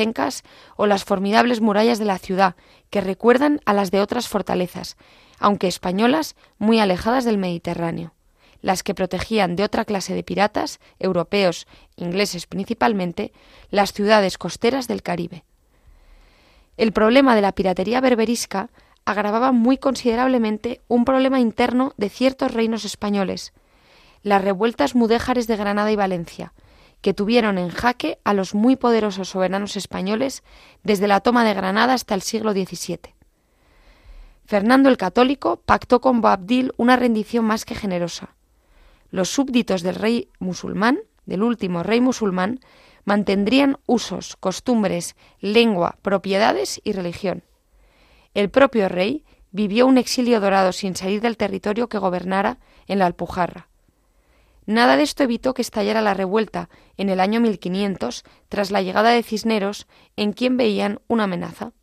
o 0.75 0.87
las 0.87 1.03
formidables 1.03 1.61
murallas 1.61 1.99
de 1.99 2.05
la 2.05 2.17
ciudad, 2.17 2.55
que 2.89 3.01
recuerdan 3.01 3.61
a 3.65 3.73
las 3.73 3.91
de 3.91 4.01
otras 4.01 4.27
fortalezas, 4.27 4.97
aunque 5.39 5.67
españolas 5.67 6.35
muy 6.57 6.79
alejadas 6.79 7.25
del 7.25 7.37
Mediterráneo. 7.37 8.13
las 8.61 8.81
que 8.81 8.95
protegían 8.95 9.57
de 9.57 9.63
otra 9.65 9.83
clase 9.83 10.15
de 10.15 10.23
piratas, 10.23 10.79
europeos, 10.97 11.67
ingleses 11.97 12.47
principalmente, 12.47 13.33
las 13.69 13.91
ciudades 13.91 14.37
costeras 14.37 14.87
del 14.87 15.03
Caribe. 15.03 15.43
El 16.77 16.93
problema 16.93 17.35
de 17.35 17.41
la 17.41 17.51
piratería 17.51 17.99
berberisca 17.99 18.69
agravaba 19.05 19.51
muy 19.51 19.77
considerablemente 19.77 20.81
un 20.87 21.03
problema 21.03 21.41
interno 21.41 21.93
de 21.97 22.09
ciertos 22.09 22.53
reinos 22.53 22.85
españoles, 22.85 23.51
las 24.23 24.41
revueltas 24.41 24.95
mudéjares 24.95 25.47
de 25.47 25.57
Granada 25.57 25.91
y 25.91 25.95
Valencia, 25.95 26.53
que 27.01 27.13
tuvieron 27.13 27.57
en 27.57 27.69
jaque 27.69 28.17
a 28.23 28.33
los 28.33 28.55
muy 28.55 28.77
poderosos 28.77 29.29
soberanos 29.29 29.75
españoles 29.75 30.41
desde 30.83 31.07
la 31.07 31.19
toma 31.19 31.43
de 31.43 31.53
Granada 31.53 31.93
hasta 31.93 32.15
el 32.15 32.21
siglo 32.21 32.53
XVII. 32.53 33.13
Fernando 34.45 34.89
el 34.89 34.97
Católico 34.97 35.57
pactó 35.57 36.01
con 36.01 36.21
Boabdil 36.21 36.73
una 36.77 36.95
rendición 36.95 37.45
más 37.45 37.65
que 37.65 37.75
generosa. 37.75 38.35
Los 39.11 39.29
súbditos 39.29 39.83
del 39.83 39.95
rey 39.95 40.29
musulmán, 40.39 40.99
del 41.25 41.43
último 41.43 41.83
rey 41.83 42.01
musulmán, 42.01 42.59
mantendrían 43.05 43.77
usos, 43.85 44.37
costumbres, 44.37 45.15
lengua, 45.39 45.97
propiedades 46.01 46.81
y 46.83 46.93
religión. 46.93 47.43
El 48.33 48.49
propio 48.49 48.89
rey 48.89 49.25
vivió 49.51 49.85
un 49.87 49.97
exilio 49.97 50.39
dorado 50.39 50.71
sin 50.71 50.95
salir 50.95 51.21
del 51.21 51.37
territorio 51.37 51.89
que 51.89 51.97
gobernara 51.97 52.59
en 52.87 52.99
la 52.99 53.05
Alpujarra. 53.05 53.67
Nada 54.65 54.95
de 54.95 55.03
esto 55.03 55.23
evitó 55.23 55.53
que 55.53 55.61
estallara 55.61 56.01
la 56.01 56.13
revuelta 56.13 56.69
en 56.97 57.09
el 57.09 57.19
año 57.19 57.41
1500 57.41 58.23
tras 58.49 58.71
la 58.71 58.81
llegada 58.81 59.09
de 59.11 59.23
Cisneros, 59.23 59.87
en 60.15 60.33
quien 60.33 60.57
veían 60.57 60.99
una 61.07 61.25
amenaza. 61.25 61.73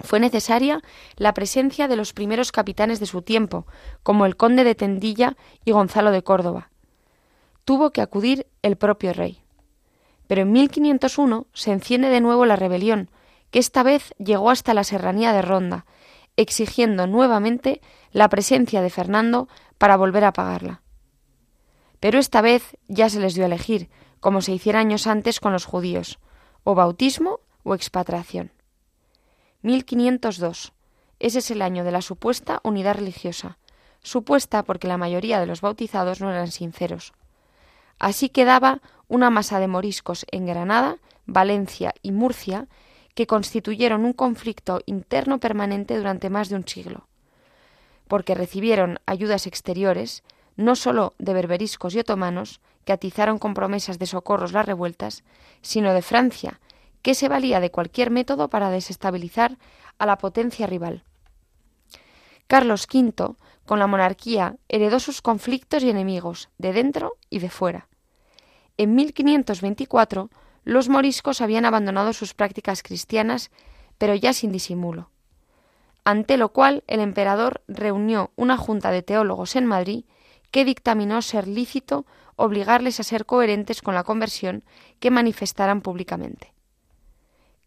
Fue 0.00 0.20
necesaria 0.20 0.80
la 1.16 1.32
presencia 1.32 1.88
de 1.88 1.96
los 1.96 2.12
primeros 2.12 2.52
capitanes 2.52 3.00
de 3.00 3.06
su 3.06 3.22
tiempo, 3.22 3.66
como 4.02 4.26
el 4.26 4.36
conde 4.36 4.64
de 4.64 4.74
Tendilla 4.74 5.36
y 5.64 5.72
Gonzalo 5.72 6.10
de 6.10 6.22
Córdoba. 6.22 6.70
Tuvo 7.64 7.90
que 7.90 8.02
acudir 8.02 8.46
el 8.62 8.76
propio 8.76 9.12
rey. 9.12 9.42
Pero 10.26 10.42
en 10.42 10.52
1501 10.52 11.46
se 11.52 11.72
enciende 11.72 12.08
de 12.08 12.20
nuevo 12.20 12.44
la 12.44 12.56
rebelión, 12.56 13.10
que 13.50 13.58
esta 13.58 13.82
vez 13.82 14.12
llegó 14.18 14.50
hasta 14.50 14.74
la 14.74 14.84
serranía 14.84 15.32
de 15.32 15.42
Ronda, 15.42 15.86
exigiendo 16.36 17.06
nuevamente 17.06 17.80
la 18.10 18.28
presencia 18.28 18.82
de 18.82 18.90
Fernando 18.90 19.48
para 19.78 19.96
volver 19.96 20.24
a 20.24 20.32
pagarla. 20.32 20.82
Pero 22.00 22.18
esta 22.18 22.40
vez 22.40 22.76
ya 22.88 23.08
se 23.08 23.20
les 23.20 23.34
dio 23.34 23.44
a 23.44 23.46
elegir, 23.46 23.88
como 24.20 24.40
se 24.40 24.52
hiciera 24.52 24.80
años 24.80 25.06
antes 25.06 25.40
con 25.40 25.52
los 25.52 25.64
judíos, 25.64 26.18
o 26.64 26.74
bautismo 26.74 27.40
o 27.62 27.74
expatriación. 27.74 28.52
1502. 29.62 30.72
Ese 31.18 31.38
es 31.38 31.50
el 31.50 31.62
año 31.62 31.84
de 31.84 31.92
la 31.92 32.02
supuesta 32.02 32.60
unidad 32.62 32.96
religiosa, 32.96 33.58
supuesta 34.02 34.62
porque 34.62 34.88
la 34.88 34.98
mayoría 34.98 35.40
de 35.40 35.46
los 35.46 35.60
bautizados 35.60 36.20
no 36.20 36.30
eran 36.30 36.50
sinceros. 36.50 37.12
Así 37.98 38.28
quedaba 38.28 38.80
una 39.08 39.30
masa 39.30 39.58
de 39.58 39.68
moriscos 39.68 40.26
en 40.30 40.46
Granada, 40.46 40.98
Valencia 41.24 41.94
y 42.02 42.12
Murcia 42.12 42.68
que 43.14 43.26
constituyeron 43.26 44.04
un 44.04 44.12
conflicto 44.12 44.80
interno 44.84 45.40
permanente 45.40 45.96
durante 45.96 46.28
más 46.28 46.50
de 46.50 46.56
un 46.56 46.68
siglo, 46.68 47.08
porque 48.08 48.34
recibieron 48.34 49.00
ayudas 49.06 49.46
exteriores, 49.46 50.22
no 50.56 50.76
sólo 50.76 51.14
de 51.18 51.34
berberiscos 51.34 51.94
y 51.94 51.98
otomanos, 51.98 52.60
que 52.84 52.92
atizaron 52.92 53.38
con 53.38 53.54
promesas 53.54 53.98
de 53.98 54.06
socorros 54.06 54.52
las 54.52 54.66
revueltas, 54.66 55.24
sino 55.60 55.92
de 55.92 56.02
Francia, 56.02 56.60
que 57.02 57.14
se 57.14 57.28
valía 57.28 57.60
de 57.60 57.70
cualquier 57.70 58.10
método 58.10 58.48
para 58.48 58.70
desestabilizar 58.70 59.58
a 59.98 60.06
la 60.06 60.18
potencia 60.18 60.66
rival. 60.66 61.04
Carlos 62.46 62.86
V, 62.92 63.34
con 63.64 63.78
la 63.78 63.86
monarquía, 63.86 64.56
heredó 64.68 65.00
sus 65.00 65.20
conflictos 65.20 65.82
y 65.82 65.90
enemigos, 65.90 66.48
de 66.58 66.72
dentro 66.72 67.16
y 67.28 67.40
de 67.40 67.50
fuera. 67.50 67.88
En 68.76 68.94
1524, 68.94 70.30
los 70.64 70.88
moriscos 70.88 71.40
habían 71.40 71.64
abandonado 71.64 72.12
sus 72.12 72.34
prácticas 72.34 72.82
cristianas, 72.82 73.50
pero 73.98 74.14
ya 74.14 74.32
sin 74.32 74.52
disimulo. 74.52 75.10
Ante 76.04 76.36
lo 76.36 76.50
cual, 76.50 76.84
el 76.86 77.00
emperador 77.00 77.62
reunió 77.66 78.30
una 78.36 78.56
junta 78.56 78.90
de 78.90 79.02
teólogos 79.02 79.56
en 79.56 79.66
Madrid 79.66 80.04
que 80.50 80.64
dictaminó 80.64 81.22
ser 81.22 81.46
lícito 81.46 82.06
obligarles 82.36 83.00
a 83.00 83.02
ser 83.02 83.26
coherentes 83.26 83.82
con 83.82 83.94
la 83.94 84.04
conversión 84.04 84.62
que 85.00 85.10
manifestaran 85.10 85.80
públicamente. 85.80 86.52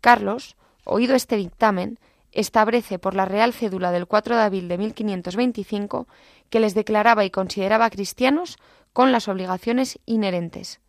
Carlos, 0.02 0.56
oído 0.86 1.16
este 1.16 1.36
dictamen, 1.36 2.00
establece 2.32 3.00
por 3.00 3.16
la 3.16 3.26
Real 3.26 3.54
Cédula 3.54 3.92
del 3.92 4.06
4 4.06 4.36
de 4.36 4.42
abril 4.42 4.68
de 4.68 4.78
1525 4.78 6.08
que 6.50 6.60
les 6.60 6.74
declaraba 6.76 7.26
y 7.26 7.32
consideraba 7.32 7.90
cristianos 7.90 8.58
con 8.94 9.12
las 9.12 9.28
obligaciones 9.28 10.00
inherentes. 10.06 10.80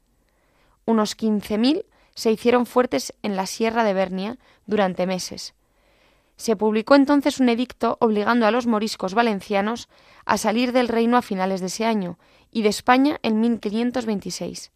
Unos 0.84 1.16
15.000 1.16 1.84
se 2.14 2.30
hicieron 2.30 2.66
fuertes 2.66 3.14
en 3.22 3.36
la 3.36 3.46
Sierra 3.46 3.84
de 3.84 3.94
Bernia 3.94 4.38
durante 4.66 5.06
meses, 5.06 5.54
se 6.40 6.56
publicó 6.56 6.94
entonces 6.94 7.38
un 7.38 7.50
edicto 7.50 7.98
obligando 8.00 8.46
a 8.46 8.50
los 8.50 8.66
moriscos 8.66 9.12
valencianos 9.12 9.90
a 10.24 10.38
salir 10.38 10.72
del 10.72 10.88
reino 10.88 11.18
a 11.18 11.22
finales 11.22 11.60
de 11.60 11.66
ese 11.66 11.84
año 11.84 12.18
y 12.50 12.62
de 12.62 12.70
España 12.70 13.18
en 13.22 13.40
1526. 13.40 14.72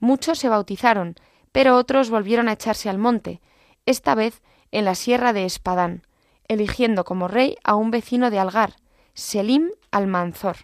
Muchos 0.00 0.38
se 0.38 0.48
bautizaron, 0.48 1.16
pero 1.52 1.76
otros 1.76 2.08
volvieron 2.08 2.48
a 2.48 2.54
echarse 2.54 2.88
al 2.88 2.96
monte, 2.96 3.42
esta 3.84 4.14
vez 4.14 4.40
en 4.72 4.86
la 4.86 4.94
sierra 4.94 5.34
de 5.34 5.44
Espadán, 5.44 6.06
eligiendo 6.48 7.04
como 7.04 7.28
rey 7.28 7.58
a 7.64 7.74
un 7.74 7.90
vecino 7.90 8.30
de 8.30 8.38
Algar, 8.38 8.76
Selim 9.12 9.68
Almanzor. 9.90 10.56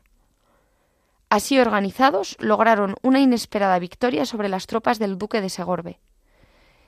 Así 1.29 1.59
organizados 1.59 2.39
lograron 2.41 2.95
una 3.03 3.21
inesperada 3.21 3.79
victoria 3.79 4.25
sobre 4.25 4.49
las 4.49 4.67
tropas 4.67 4.99
del 4.99 5.19
duque 5.19 5.43
de 5.43 5.51
Segorbe. 5.51 6.01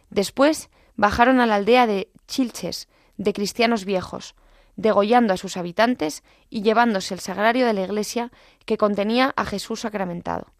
Después 0.09 0.71
bajaron 0.95 1.38
a 1.40 1.47
la 1.47 1.57
aldea 1.57 1.87
de 1.87 2.11
Chilches, 2.26 2.88
de 3.16 3.32
cristianos 3.32 3.85
viejos, 3.85 4.35
degollando 4.76 5.32
a 5.32 5.37
sus 5.37 5.56
habitantes 5.56 6.23
y 6.50 6.62
llevándose 6.62 7.14
el 7.14 7.20
sagrario 7.20 7.66
de 7.66 7.73
la 7.73 7.82
iglesia 7.82 8.30
que 8.64 8.76
contenía 8.76 9.32
a 9.37 9.44
Jesús 9.44 9.80
sacramentado. 9.80 10.52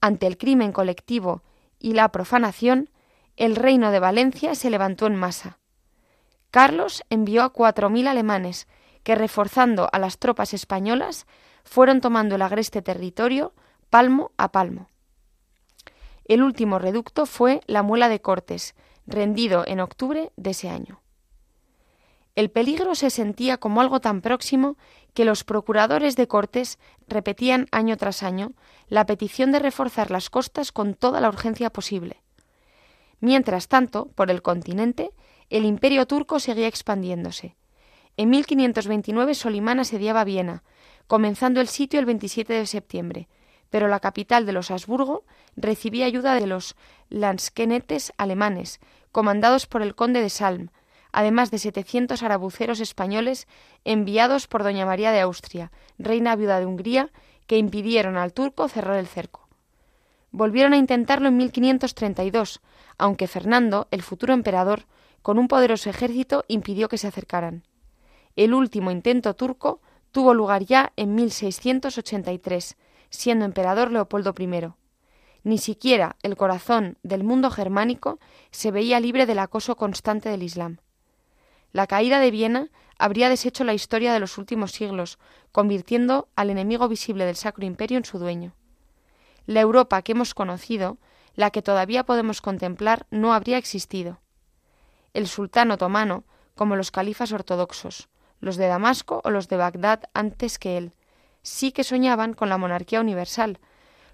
Ante 0.00 0.26
el 0.26 0.38
crimen 0.38 0.72
colectivo 0.72 1.42
y 1.78 1.92
la 1.92 2.10
profanación, 2.10 2.90
el 3.36 3.56
reino 3.56 3.90
de 3.90 4.00
Valencia 4.00 4.54
se 4.54 4.70
levantó 4.70 5.06
en 5.06 5.16
masa. 5.16 5.58
Carlos 6.50 7.04
envió 7.10 7.42
a 7.42 7.50
cuatro 7.50 7.90
mil 7.90 8.08
alemanes 8.08 8.66
que, 9.02 9.14
reforzando 9.14 9.88
a 9.92 9.98
las 9.98 10.18
tropas 10.18 10.52
españolas, 10.52 11.26
fueron 11.64 12.00
tomando 12.00 12.34
el 12.34 12.42
agreste 12.42 12.82
territorio 12.82 13.54
palmo 13.88 14.32
a 14.36 14.50
palmo. 14.50 14.88
El 16.24 16.42
último 16.42 16.78
reducto 16.78 17.26
fue 17.26 17.60
la 17.66 17.82
Muela 17.82 18.08
de 18.08 18.20
Cortes, 18.20 18.74
rendido 19.06 19.64
en 19.66 19.80
octubre 19.80 20.32
de 20.36 20.50
ese 20.50 20.68
año. 20.68 21.00
El 22.40 22.50
peligro 22.50 22.94
se 22.94 23.10
sentía 23.10 23.58
como 23.58 23.82
algo 23.82 24.00
tan 24.00 24.22
próximo 24.22 24.78
que 25.12 25.26
los 25.26 25.44
procuradores 25.44 26.16
de 26.16 26.26
Cortes 26.26 26.78
repetían 27.06 27.66
año 27.70 27.98
tras 27.98 28.22
año 28.22 28.52
la 28.88 29.04
petición 29.04 29.52
de 29.52 29.58
reforzar 29.58 30.10
las 30.10 30.30
costas 30.30 30.72
con 30.72 30.94
toda 30.94 31.20
la 31.20 31.28
urgencia 31.28 31.68
posible. 31.68 32.22
Mientras 33.20 33.68
tanto, 33.68 34.06
por 34.14 34.30
el 34.30 34.40
continente, 34.40 35.10
el 35.50 35.66
imperio 35.66 36.06
turco 36.06 36.40
seguía 36.40 36.66
expandiéndose. 36.66 37.56
En 38.16 38.30
1529 38.30 39.34
Solimán 39.34 39.78
asediaba 39.78 40.24
Viena, 40.24 40.62
comenzando 41.06 41.60
el 41.60 41.68
sitio 41.68 42.00
el 42.00 42.06
27 42.06 42.54
de 42.54 42.64
septiembre, 42.64 43.28
pero 43.68 43.86
la 43.86 44.00
capital 44.00 44.46
de 44.46 44.52
los 44.52 44.70
Habsburgo 44.70 45.26
recibía 45.56 46.06
ayuda 46.06 46.36
de 46.36 46.46
los 46.46 46.74
lansquenetes 47.10 48.14
alemanes, 48.16 48.80
comandados 49.12 49.66
por 49.66 49.82
el 49.82 49.94
conde 49.94 50.22
de 50.22 50.30
Salm, 50.30 50.70
además 51.12 51.50
de 51.50 51.58
700 51.58 52.22
arabuceros 52.22 52.80
españoles 52.80 53.48
enviados 53.84 54.46
por 54.46 54.62
doña 54.62 54.86
María 54.86 55.12
de 55.12 55.20
Austria, 55.20 55.72
reina 55.98 56.36
viuda 56.36 56.58
de 56.58 56.66
Hungría, 56.66 57.10
que 57.46 57.58
impidieron 57.58 58.16
al 58.16 58.32
turco 58.32 58.68
cerrar 58.68 58.96
el 58.96 59.06
cerco. 59.06 59.48
Volvieron 60.30 60.72
a 60.72 60.76
intentarlo 60.76 61.28
en 61.28 61.36
1532, 61.36 62.60
aunque 62.98 63.26
Fernando, 63.26 63.88
el 63.90 64.02
futuro 64.02 64.32
emperador, 64.32 64.86
con 65.22 65.38
un 65.38 65.48
poderoso 65.48 65.90
ejército 65.90 66.44
impidió 66.48 66.88
que 66.88 66.98
se 66.98 67.08
acercaran. 67.08 67.64
El 68.36 68.54
último 68.54 68.90
intento 68.90 69.34
turco 69.34 69.80
tuvo 70.12 70.34
lugar 70.34 70.64
ya 70.64 70.92
en 70.96 71.14
1683, 71.14 72.76
siendo 73.10 73.44
emperador 73.44 73.90
Leopoldo 73.90 74.34
I. 74.38 74.72
Ni 75.42 75.58
siquiera 75.58 76.16
el 76.22 76.36
corazón 76.36 76.98
del 77.02 77.24
mundo 77.24 77.50
germánico 77.50 78.18
se 78.50 78.70
veía 78.70 79.00
libre 79.00 79.26
del 79.26 79.38
acoso 79.38 79.76
constante 79.76 80.28
del 80.28 80.42
Islam. 80.42 80.78
La 81.72 81.86
caída 81.86 82.18
de 82.20 82.30
Viena 82.30 82.68
habría 82.98 83.28
deshecho 83.28 83.64
la 83.64 83.74
historia 83.74 84.12
de 84.12 84.20
los 84.20 84.38
últimos 84.38 84.72
siglos, 84.72 85.18
convirtiendo 85.52 86.28
al 86.36 86.50
enemigo 86.50 86.88
visible 86.88 87.24
del 87.24 87.36
Sacro 87.36 87.64
Imperio 87.64 87.98
en 87.98 88.04
su 88.04 88.18
dueño. 88.18 88.54
La 89.46 89.60
Europa 89.60 90.02
que 90.02 90.12
hemos 90.12 90.34
conocido, 90.34 90.98
la 91.34 91.50
que 91.50 91.62
todavía 91.62 92.04
podemos 92.04 92.40
contemplar, 92.40 93.06
no 93.10 93.32
habría 93.32 93.58
existido. 93.58 94.20
El 95.14 95.26
sultán 95.26 95.70
otomano, 95.70 96.24
como 96.54 96.76
los 96.76 96.90
califas 96.90 97.32
ortodoxos, 97.32 98.08
los 98.40 98.56
de 98.56 98.66
Damasco 98.66 99.20
o 99.24 99.30
los 99.30 99.48
de 99.48 99.56
Bagdad 99.56 100.02
antes 100.12 100.58
que 100.58 100.76
él, 100.76 100.92
sí 101.42 101.72
que 101.72 101.84
soñaban 101.84 102.34
con 102.34 102.48
la 102.48 102.58
monarquía 102.58 103.00
universal, 103.00 103.58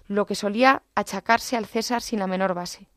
lo 0.07 0.25
que 0.25 0.35
solía 0.35 0.83
achacarse 0.95 1.57
al 1.57 1.65
César 1.65 2.01
sin 2.01 2.19
la 2.19 2.27
menor 2.27 2.53
base. 2.53 2.87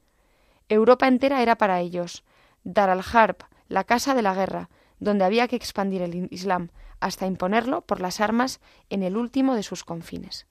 Europa 0.68 1.08
entera 1.08 1.42
era 1.42 1.56
para 1.56 1.80
ellos, 1.80 2.22
Dar 2.62 2.90
al-Harb, 2.90 3.38
la 3.70 3.84
casa 3.84 4.14
de 4.14 4.20
la 4.20 4.34
guerra, 4.34 4.68
donde 4.98 5.24
había 5.24 5.48
que 5.48 5.56
expandir 5.56 6.02
el 6.02 6.28
Islam 6.30 6.68
hasta 6.98 7.26
imponerlo 7.26 7.80
por 7.80 8.00
las 8.00 8.20
armas 8.20 8.60
en 8.90 9.02
el 9.02 9.16
último 9.16 9.54
de 9.54 9.62
sus 9.62 9.84
confines. 9.84 10.46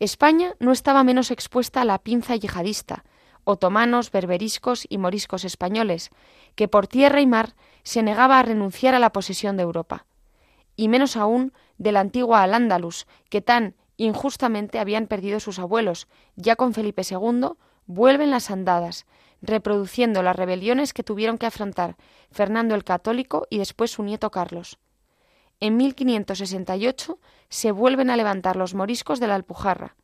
España 0.00 0.54
no 0.58 0.72
estaba 0.72 1.04
menos 1.04 1.30
expuesta 1.30 1.82
a 1.82 1.84
la 1.84 1.98
pinza 1.98 2.34
yihadista, 2.34 3.04
otomanos, 3.44 4.10
berberiscos 4.10 4.86
y 4.88 4.98
moriscos 4.98 5.44
españoles, 5.44 6.10
que 6.54 6.66
por 6.66 6.88
tierra 6.88 7.20
y 7.20 7.26
mar 7.26 7.54
se 7.82 8.02
negaba 8.02 8.38
a 8.38 8.42
renunciar 8.42 8.94
a 8.94 8.98
la 8.98 9.12
posesión 9.12 9.56
de 9.58 9.62
Europa, 9.62 10.06
y 10.76 10.88
menos 10.88 11.16
aún 11.16 11.52
de 11.76 11.92
la 11.92 12.00
antigua 12.00 12.42
Al-Ándalus, 12.42 13.06
que 13.28 13.42
tan 13.42 13.74
injustamente 13.98 14.78
habían 14.78 15.06
perdido 15.06 15.40
sus 15.40 15.58
abuelos, 15.58 16.08
ya 16.34 16.56
con 16.56 16.72
Felipe 16.72 17.02
II, 17.08 17.50
vuelven 17.86 18.30
las 18.30 18.50
andadas, 18.50 19.04
reproduciendo 19.42 20.22
las 20.22 20.36
rebeliones 20.36 20.92
que 20.92 21.02
tuvieron 21.02 21.38
que 21.38 21.46
afrontar 21.46 21.96
Fernando 22.30 22.74
el 22.74 22.84
Católico 22.84 23.46
y 23.50 23.58
después 23.58 23.90
su 23.90 24.02
nieto 24.02 24.30
Carlos. 24.30 24.78
En 25.60 25.76
1568 25.76 27.18
se 27.48 27.72
vuelven 27.72 28.10
a 28.10 28.16
levantar 28.16 28.56
los 28.56 28.74
moriscos 28.74 29.20
de 29.20 29.26
la 29.26 29.34
Alpujarra. 29.34 29.96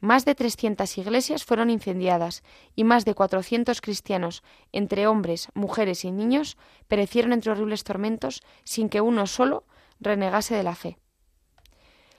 Más 0.00 0.26
de 0.26 0.34
300 0.34 0.98
iglesias 0.98 1.44
fueron 1.44 1.70
incendiadas 1.70 2.42
y 2.76 2.84
más 2.84 3.06
de 3.06 3.14
400 3.14 3.80
cristianos, 3.80 4.42
entre 4.72 5.06
hombres, 5.06 5.48
mujeres 5.54 6.04
y 6.04 6.12
niños, 6.12 6.58
perecieron 6.88 7.32
entre 7.32 7.52
horribles 7.52 7.84
tormentos 7.84 8.42
sin 8.64 8.90
que 8.90 9.00
uno 9.00 9.26
solo 9.26 9.64
renegase 10.00 10.54
de 10.54 10.62
la 10.62 10.74
fe. 10.74 10.98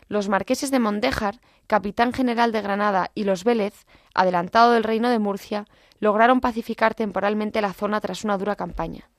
Los 0.07 0.29
marqueses 0.29 0.71
de 0.71 0.79
Mondéjar, 0.79 1.41
capitán 1.67 2.13
general 2.13 2.51
de 2.51 2.61
Granada, 2.61 3.11
y 3.15 3.23
los 3.23 3.43
Vélez, 3.43 3.85
adelantado 4.13 4.71
del 4.71 4.83
reino 4.83 5.09
de 5.09 5.19
Murcia, 5.19 5.65
lograron 5.99 6.41
pacificar 6.41 6.95
temporalmente 6.95 7.61
la 7.61 7.73
zona 7.73 8.01
tras 8.01 8.23
una 8.23 8.37
dura 8.37 8.55
campaña. 8.55 9.09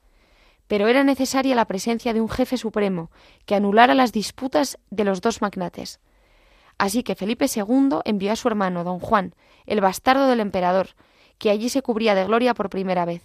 Pero 0.67 0.87
era 0.87 1.03
necesaria 1.03 1.55
la 1.55 1.65
presencia 1.65 2.13
de 2.13 2.21
un 2.21 2.29
jefe 2.29 2.57
supremo 2.57 3.09
que 3.45 3.55
anulara 3.55 3.95
las 3.95 4.11
disputas 4.11 4.77
de 4.89 5.05
los 5.05 5.21
dos 5.21 5.41
magnates. 5.41 5.99
Así 6.77 7.03
que 7.03 7.15
Felipe 7.15 7.45
II 7.53 7.99
envió 8.05 8.31
a 8.31 8.35
su 8.35 8.47
hermano, 8.47 8.83
don 8.83 8.99
Juan, 8.99 9.33
el 9.65 9.81
bastardo 9.81 10.27
del 10.27 10.39
emperador, 10.39 10.89
que 11.37 11.49
allí 11.49 11.69
se 11.69 11.81
cubría 11.81 12.15
de 12.15 12.25
gloria 12.25 12.53
por 12.53 12.69
primera 12.69 13.05
vez. 13.05 13.23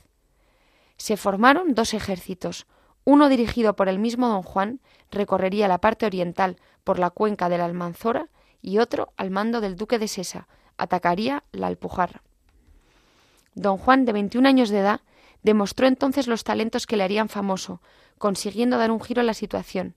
Se 0.97 1.16
formaron 1.16 1.75
dos 1.75 1.94
ejércitos, 1.94 2.66
uno 3.04 3.28
dirigido 3.28 3.75
por 3.75 3.88
el 3.88 3.99
mismo 3.99 4.28
don 4.28 4.42
Juan, 4.42 4.80
recorrería 5.11 5.68
la 5.68 5.78
parte 5.78 6.06
oriental 6.06 6.56
por 6.85 6.99
la 6.99 7.11
cuenca 7.11 7.49
de 7.49 7.59
la 7.59 7.64
Almanzora, 7.64 8.28
y 8.61 8.78
otro, 8.78 9.12
al 9.16 9.30
mando 9.30 9.61
del 9.61 9.76
duque 9.76 9.99
de 9.99 10.06
Sesa, 10.09 10.47
atacaría 10.78 11.42
la 11.50 11.66
Alpujarra. 11.66 12.23
Don 13.54 13.76
Juan, 13.78 14.04
de 14.04 14.12
21 14.12 14.49
años 14.49 14.71
de 14.71 14.78
edad, 14.78 15.00
demostró 15.42 15.87
entonces 15.87 16.26
los 16.26 16.44
talentos 16.44 16.87
que 16.87 16.97
le 16.97 17.04
harían 17.04 17.28
famoso, 17.28 17.80
consiguiendo 18.18 18.78
dar 18.78 18.90
un 18.90 19.00
giro 19.00 19.21
a 19.21 19.25
la 19.25 19.35
situación. 19.35 19.94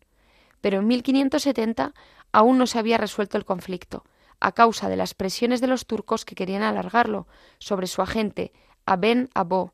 Pero 0.61 0.79
en 0.79 0.87
1570 0.87 1.93
aún 2.31 2.57
no 2.57 2.67
se 2.67 2.79
había 2.79 2.97
resuelto 2.97 3.37
el 3.37 3.45
conflicto, 3.45 4.03
a 4.39 4.51
causa 4.51 4.89
de 4.89 4.97
las 4.97 5.13
presiones 5.13 5.61
de 5.61 5.67
los 5.67 5.85
turcos 5.85 6.25
que 6.25 6.35
querían 6.35 6.63
alargarlo 6.63 7.27
sobre 7.59 7.87
su 7.87 8.01
agente, 8.01 8.51
Aben 8.85 9.29
Abo, 9.33 9.73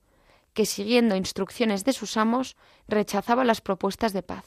que 0.53 0.65
siguiendo 0.65 1.15
instrucciones 1.15 1.85
de 1.85 1.93
sus 1.93 2.17
amos 2.17 2.55
rechazaba 2.87 3.45
las 3.45 3.61
propuestas 3.61 4.13
de 4.13 4.21
paz. 4.21 4.45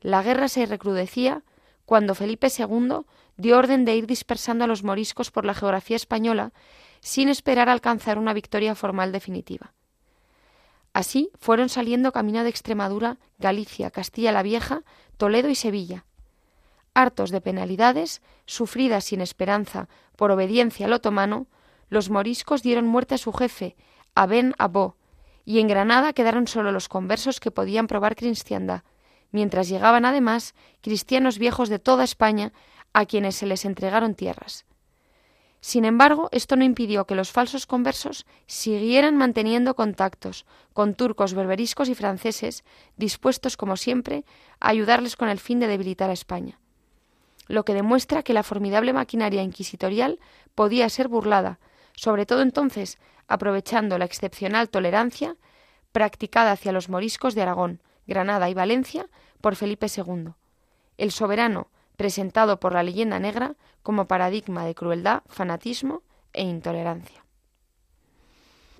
La 0.00 0.22
guerra 0.22 0.48
se 0.48 0.64
recrudecía 0.66 1.42
cuando 1.84 2.14
Felipe 2.14 2.48
II 2.56 3.02
dio 3.36 3.58
orden 3.58 3.84
de 3.84 3.96
ir 3.96 4.06
dispersando 4.06 4.64
a 4.64 4.66
los 4.66 4.84
moriscos 4.84 5.30
por 5.30 5.44
la 5.44 5.54
geografía 5.54 5.96
española 5.96 6.52
sin 7.00 7.28
esperar 7.28 7.68
alcanzar 7.68 8.18
una 8.18 8.32
victoria 8.32 8.74
formal 8.74 9.12
definitiva. 9.12 9.72
Así 10.92 11.30
fueron 11.38 11.68
saliendo 11.68 12.12
camino 12.12 12.42
de 12.42 12.50
Extremadura, 12.50 13.18
Galicia, 13.38 13.90
Castilla 13.90 14.32
la 14.32 14.42
Vieja, 14.42 14.82
Toledo 15.16 15.48
y 15.48 15.54
Sevilla. 15.54 16.04
Hartos 16.94 17.30
de 17.30 17.40
penalidades, 17.40 18.22
sufridas 18.46 19.04
sin 19.04 19.20
esperanza 19.20 19.88
por 20.16 20.32
obediencia 20.32 20.86
al 20.86 20.92
otomano, 20.92 21.46
los 21.88 22.10
moriscos 22.10 22.62
dieron 22.62 22.86
muerte 22.86 23.14
a 23.14 23.18
su 23.18 23.32
jefe, 23.32 23.76
Aben 24.14 24.54
Abó, 24.58 24.96
y 25.44 25.60
en 25.60 25.68
Granada 25.68 26.12
quedaron 26.12 26.46
solo 26.46 26.72
los 26.72 26.88
conversos 26.88 27.40
que 27.40 27.50
podían 27.50 27.86
probar 27.86 28.16
cristiandad, 28.16 28.82
mientras 29.30 29.68
llegaban 29.68 30.04
además 30.04 30.54
cristianos 30.80 31.38
viejos 31.38 31.68
de 31.68 31.78
toda 31.78 32.04
España 32.04 32.52
a 32.92 33.06
quienes 33.06 33.36
se 33.36 33.46
les 33.46 33.64
entregaron 33.64 34.14
tierras. 34.14 34.64
Sin 35.60 35.84
embargo, 35.84 36.28
esto 36.32 36.56
no 36.56 36.64
impidió 36.64 37.04
que 37.04 37.14
los 37.14 37.32
falsos 37.32 37.66
conversos 37.66 38.26
siguieran 38.46 39.16
manteniendo 39.16 39.74
contactos 39.74 40.46
con 40.72 40.94
turcos 40.94 41.34
berberiscos 41.34 41.90
y 41.90 41.94
franceses, 41.94 42.64
dispuestos, 42.96 43.58
como 43.58 43.76
siempre, 43.76 44.24
a 44.58 44.70
ayudarles 44.70 45.16
con 45.16 45.28
el 45.28 45.38
fin 45.38 45.60
de 45.60 45.66
debilitar 45.66 46.08
a 46.08 46.14
España. 46.14 46.58
Lo 47.46 47.64
que 47.64 47.74
demuestra 47.74 48.22
que 48.22 48.32
la 48.32 48.42
formidable 48.42 48.92
maquinaria 48.92 49.42
inquisitorial 49.42 50.18
podía 50.54 50.88
ser 50.88 51.08
burlada, 51.08 51.58
sobre 51.94 52.24
todo 52.24 52.40
entonces 52.40 52.98
aprovechando 53.28 53.98
la 53.98 54.06
excepcional 54.06 54.70
tolerancia 54.70 55.36
practicada 55.92 56.52
hacia 56.52 56.72
los 56.72 56.88
moriscos 56.88 57.34
de 57.34 57.42
Aragón, 57.42 57.82
Granada 58.06 58.48
y 58.48 58.54
Valencia 58.54 59.06
por 59.40 59.56
Felipe 59.56 59.88
II. 59.94 60.32
El 60.96 61.10
soberano, 61.10 61.68
presentado 62.00 62.58
por 62.60 62.72
la 62.72 62.82
leyenda 62.82 63.20
negra 63.20 63.56
como 63.82 64.06
paradigma 64.06 64.64
de 64.64 64.74
crueldad, 64.74 65.20
fanatismo 65.28 66.02
e 66.32 66.42
intolerancia. 66.44 67.22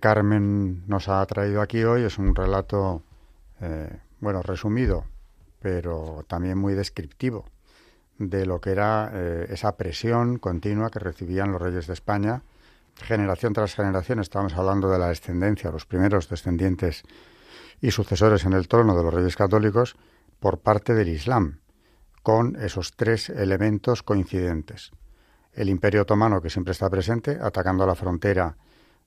Carmen 0.01 0.89
nos 0.89 1.07
ha 1.11 1.27
traído 1.27 1.61
aquí 1.61 1.85
hoy 1.85 2.05
es 2.05 2.17
un 2.17 2.35
relato, 2.35 3.03
eh, 3.61 3.95
bueno, 4.21 4.41
resumido, 4.41 5.05
pero 5.61 6.25
también 6.29 6.57
muy 6.57 6.73
descriptivo 6.73 7.45
de 8.17 8.47
lo 8.47 8.59
que 8.59 8.71
era 8.71 9.11
eh, 9.13 9.49
esa 9.51 9.77
presión 9.77 10.39
continua 10.39 10.89
que 10.89 11.01
recibían 11.01 11.53
los 11.53 11.61
reyes 11.61 11.89
de 11.89 11.93
España, 11.93 12.41
generación 13.05 13.53
tras 13.53 13.75
generación. 13.75 14.21
Estamos 14.21 14.55
hablando 14.55 14.89
de 14.89 14.99
la 14.99 15.09
descendencia, 15.09 15.71
los 15.71 15.85
primeros 15.85 16.31
descendientes 16.31 17.03
y 17.83 17.91
sucesores 17.91 18.47
en 18.47 18.55
el 18.55 18.67
trono 18.67 18.97
de 18.97 19.03
los 19.03 19.13
reyes 19.13 19.37
católicos 19.37 19.97
por 20.39 20.61
parte 20.61 20.95
del 20.95 21.11
Islam 21.11 21.61
con 22.23 22.57
esos 22.57 22.97
tres 22.97 23.31
elementos 23.31 24.03
coincidentes. 24.03 24.93
El 25.53 25.69
imperio 25.69 26.03
otomano 26.03 26.41
que 26.41 26.51
siempre 26.51 26.73
está 26.73 26.89
presente, 26.89 27.39
atacando 27.41 27.87
la 27.87 27.95
frontera 27.95 28.57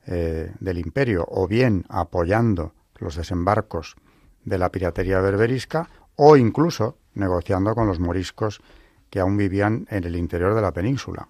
eh, 0.06 0.52
del 0.60 0.78
imperio 0.78 1.26
o 1.30 1.48
bien 1.48 1.86
apoyando 1.90 2.74
los 2.98 3.16
desembarcos 3.16 3.96
de 4.44 4.58
la 4.58 4.70
piratería 4.70 5.22
berberisca 5.22 5.90
o 6.16 6.36
incluso 6.36 6.98
negociando 7.14 7.74
con 7.76 7.88
los 7.88 8.00
moriscos 8.00 8.62
que 9.10 9.20
aún 9.20 9.38
vivían 9.38 9.88
en 9.90 10.04
el 10.04 10.16
interior 10.16 10.56
de 10.56 10.62
la 10.62 10.74
península. 10.74 11.28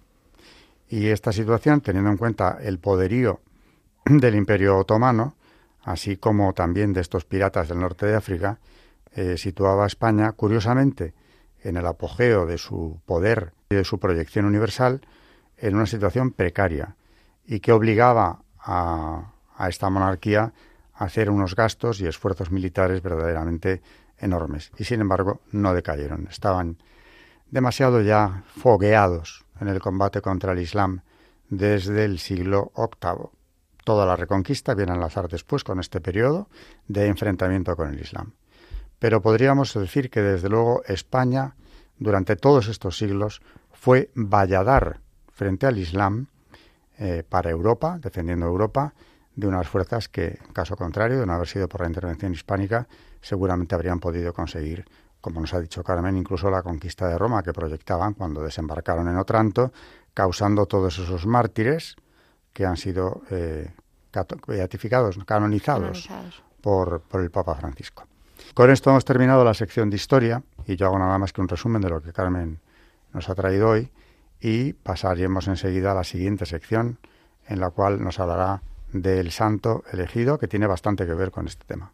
Y 0.88 1.08
esta 1.08 1.32
situación, 1.32 1.82
teniendo 1.82 2.10
en 2.10 2.18
cuenta 2.18 2.60
el 2.62 2.80
poderío 2.80 3.42
del 4.06 4.36
imperio 4.36 4.78
otomano, 4.78 5.36
así 5.84 6.18
como 6.18 6.54
también 6.54 6.94
de 6.94 7.02
estos 7.02 7.26
piratas 7.26 7.70
del 7.70 7.80
norte 7.80 8.06
de 8.06 8.16
África, 8.16 8.60
eh, 9.12 9.38
situaba 9.38 9.84
a 9.84 9.88
España, 9.88 10.32
curiosamente, 10.32 11.14
en 11.64 11.78
el 11.78 11.86
apogeo 11.88 12.46
de 12.46 12.58
su 12.58 13.02
poder 13.06 13.54
y 13.70 13.76
de 13.76 13.84
su 13.84 14.00
proyección 14.00 14.46
universal 14.46 15.02
en 15.58 15.76
una 15.76 15.86
situación 15.86 16.32
precaria 16.32 16.96
y 17.46 17.60
que 17.60 17.72
obligaba 17.72 18.44
a, 18.60 19.34
esta 19.68 19.90
monarquía 19.90 20.54
a 20.94 21.06
hacer 21.06 21.30
unos 21.30 21.56
gastos 21.56 22.02
y 22.02 22.08
esfuerzos 22.08 22.52
militares 22.52 23.02
verdaderamente 23.02 23.82
enormes. 24.18 24.72
Y 24.78 24.84
sin 24.84 25.02
embargo 25.02 25.42
no 25.52 25.74
decayeron. 25.74 26.28
Estaban 26.30 26.78
demasiado 27.50 28.02
ya 28.02 28.44
fogueados 28.48 29.46
en 29.60 29.68
el 29.68 29.80
combate 29.80 30.22
contra 30.22 30.54
el 30.54 30.60
Islam 30.60 31.02
desde 31.50 32.06
el 32.06 32.20
siglo 32.20 32.72
VIII. 32.76 33.30
Toda 33.84 34.06
la 34.06 34.16
reconquista 34.16 34.74
viene 34.76 34.94
a 34.94 34.96
enlazar 34.96 35.28
después 35.28 35.64
con 35.64 35.80
este 35.80 36.02
periodo 36.02 36.48
de 36.88 37.08
enfrentamiento 37.08 37.76
con 37.76 37.90
el 37.90 38.00
Islam. 38.00 38.34
Pero 39.04 39.22
podríamos 39.22 39.74
decir 39.74 40.10
que 40.10 40.22
desde 40.22 40.48
luego 40.48 40.82
España 40.86 41.58
durante 41.98 42.38
todos 42.38 42.70
estos 42.70 42.98
siglos 42.98 43.42
fue 43.74 44.10
valladar 44.16 45.02
frente 45.30 45.68
al 45.68 45.78
Islam 45.78 46.28
eh, 46.98 47.22
para 47.28 47.50
Europa, 47.50 48.00
defendiendo 48.02 48.46
Europa, 48.46 48.94
de 49.36 49.48
unas 49.48 49.68
fuerzas 49.68 50.08
que, 50.08 50.40
en 50.48 50.54
caso 50.54 50.78
contrario, 50.78 51.20
de 51.20 51.26
no 51.26 51.34
haber 51.34 51.50
sido 51.50 51.68
por 51.68 51.82
la 51.82 51.88
intervención 51.88 52.32
hispánica, 52.32 52.88
seguramente 53.20 53.76
habrían 53.76 54.00
podido 54.00 54.34
conseguir, 54.34 54.86
como 55.20 55.42
nos 55.42 55.54
ha 55.54 55.60
dicho 55.60 55.84
Carmen, 55.84 56.16
incluso 56.16 56.50
la 56.50 56.64
conquista 56.64 57.10
de 57.10 57.18
Roma 57.18 57.44
que 57.44 57.52
proyectaban 57.52 58.14
cuando 58.14 58.42
desembarcaron 58.42 59.10
en 59.10 59.18
Otranto, 59.18 59.74
causando 60.14 60.66
todos 60.66 60.98
esos 60.98 61.26
mártires 61.26 61.98
que 62.54 62.66
han 62.66 62.78
sido 62.78 63.24
eh, 63.32 63.70
beatificados, 64.48 65.20
canonizados, 65.26 66.10
Por, 66.62 67.02
por 67.02 67.20
el 67.20 67.32
Papa 67.32 67.56
Francisco. 67.56 68.06
Con 68.54 68.70
esto 68.70 68.92
hemos 68.92 69.04
terminado 69.04 69.44
la 69.44 69.56
sección 69.56 69.90
de 69.90 69.96
historia 69.96 70.44
y 70.68 70.76
yo 70.76 70.86
hago 70.86 71.00
nada 71.00 71.18
más 71.18 71.34
que 71.34 71.42
un 71.42 71.48
resumen 71.48 71.82
de 71.82 71.90
lo 71.90 72.04
que 72.04 72.14
Carmen 72.14 72.60
nos 73.12 73.28
ha 73.28 73.34
traído 73.34 73.70
hoy 73.70 73.90
y 74.40 74.74
pasaremos 74.74 75.48
enseguida 75.48 75.92
a 75.92 75.96
la 75.96 76.04
siguiente 76.04 76.46
sección 76.46 77.00
en 77.48 77.60
la 77.60 77.72
cual 77.72 78.04
nos 78.04 78.20
hablará 78.20 78.62
del 78.92 79.32
santo 79.32 79.84
elegido 79.92 80.38
que 80.38 80.48
tiene 80.48 80.68
bastante 80.68 81.08
que 81.08 81.16
ver 81.16 81.32
con 81.32 81.48
este 81.48 81.66
tema. 81.66 81.94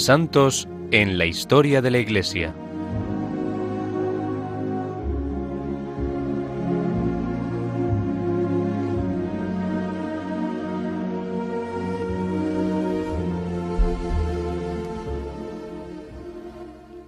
Santos 0.00 0.66
en 0.92 1.18
la 1.18 1.26
historia 1.26 1.82
de 1.82 1.90
la 1.90 1.98
Iglesia. 1.98 2.54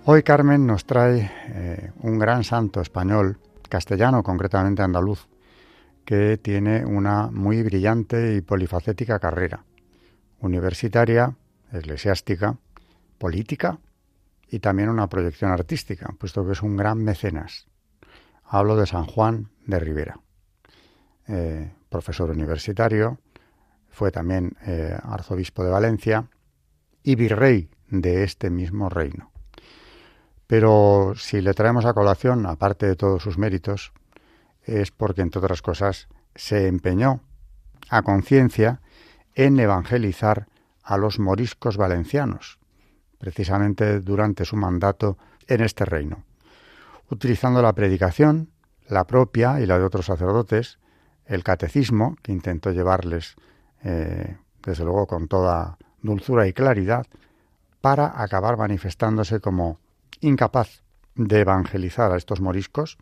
Hoy 0.04 0.22
Carmen 0.22 0.66
nos 0.66 0.84
trae 0.84 1.30
eh, 1.48 1.92
un 2.00 2.18
gran 2.18 2.44
santo 2.44 2.82
español, 2.82 3.38
castellano 3.70 4.22
concretamente 4.22 4.82
andaluz, 4.82 5.28
que 6.04 6.36
tiene 6.36 6.84
una 6.84 7.28
muy 7.28 7.62
brillante 7.62 8.34
y 8.34 8.42
polifacética 8.42 9.18
carrera, 9.18 9.64
universitaria, 10.40 11.34
eclesiástica, 11.72 12.58
política 13.22 13.78
y 14.48 14.58
también 14.58 14.88
una 14.88 15.08
proyección 15.08 15.52
artística, 15.52 16.12
puesto 16.18 16.44
que 16.44 16.54
es 16.54 16.62
un 16.62 16.76
gran 16.76 16.98
mecenas. 16.98 17.68
Hablo 18.44 18.74
de 18.74 18.84
San 18.84 19.06
Juan 19.06 19.48
de 19.64 19.78
Rivera, 19.78 20.18
eh, 21.28 21.72
profesor 21.88 22.30
universitario, 22.30 23.20
fue 23.90 24.10
también 24.10 24.56
eh, 24.66 24.98
arzobispo 25.00 25.62
de 25.62 25.70
Valencia 25.70 26.30
y 27.04 27.14
virrey 27.14 27.70
de 27.90 28.24
este 28.24 28.50
mismo 28.50 28.88
reino. 28.88 29.30
Pero 30.48 31.12
si 31.14 31.40
le 31.40 31.54
traemos 31.54 31.84
a 31.84 31.94
colación, 31.94 32.44
aparte 32.46 32.86
de 32.86 32.96
todos 32.96 33.22
sus 33.22 33.38
méritos, 33.38 33.92
es 34.64 34.90
porque, 34.90 35.22
entre 35.22 35.38
otras 35.38 35.62
cosas, 35.62 36.08
se 36.34 36.66
empeñó 36.66 37.20
a 37.88 38.02
conciencia 38.02 38.80
en 39.36 39.60
evangelizar 39.60 40.48
a 40.82 40.96
los 40.96 41.20
moriscos 41.20 41.76
valencianos, 41.76 42.58
precisamente 43.22 44.00
durante 44.00 44.44
su 44.44 44.56
mandato 44.56 45.16
en 45.46 45.60
este 45.60 45.84
reino, 45.84 46.24
utilizando 47.08 47.62
la 47.62 47.72
predicación, 47.72 48.50
la 48.88 49.04
propia 49.04 49.60
y 49.60 49.66
la 49.66 49.78
de 49.78 49.84
otros 49.84 50.06
sacerdotes, 50.06 50.80
el 51.26 51.44
catecismo, 51.44 52.16
que 52.20 52.32
intentó 52.32 52.72
llevarles, 52.72 53.36
eh, 53.84 54.38
desde 54.64 54.82
luego, 54.82 55.06
con 55.06 55.28
toda 55.28 55.78
dulzura 56.02 56.48
y 56.48 56.52
claridad, 56.52 57.06
para 57.80 58.20
acabar 58.20 58.56
manifestándose 58.56 59.38
como 59.38 59.78
incapaz 60.20 60.82
de 61.14 61.42
evangelizar 61.42 62.10
a 62.10 62.16
estos 62.16 62.40
moriscos. 62.40 62.98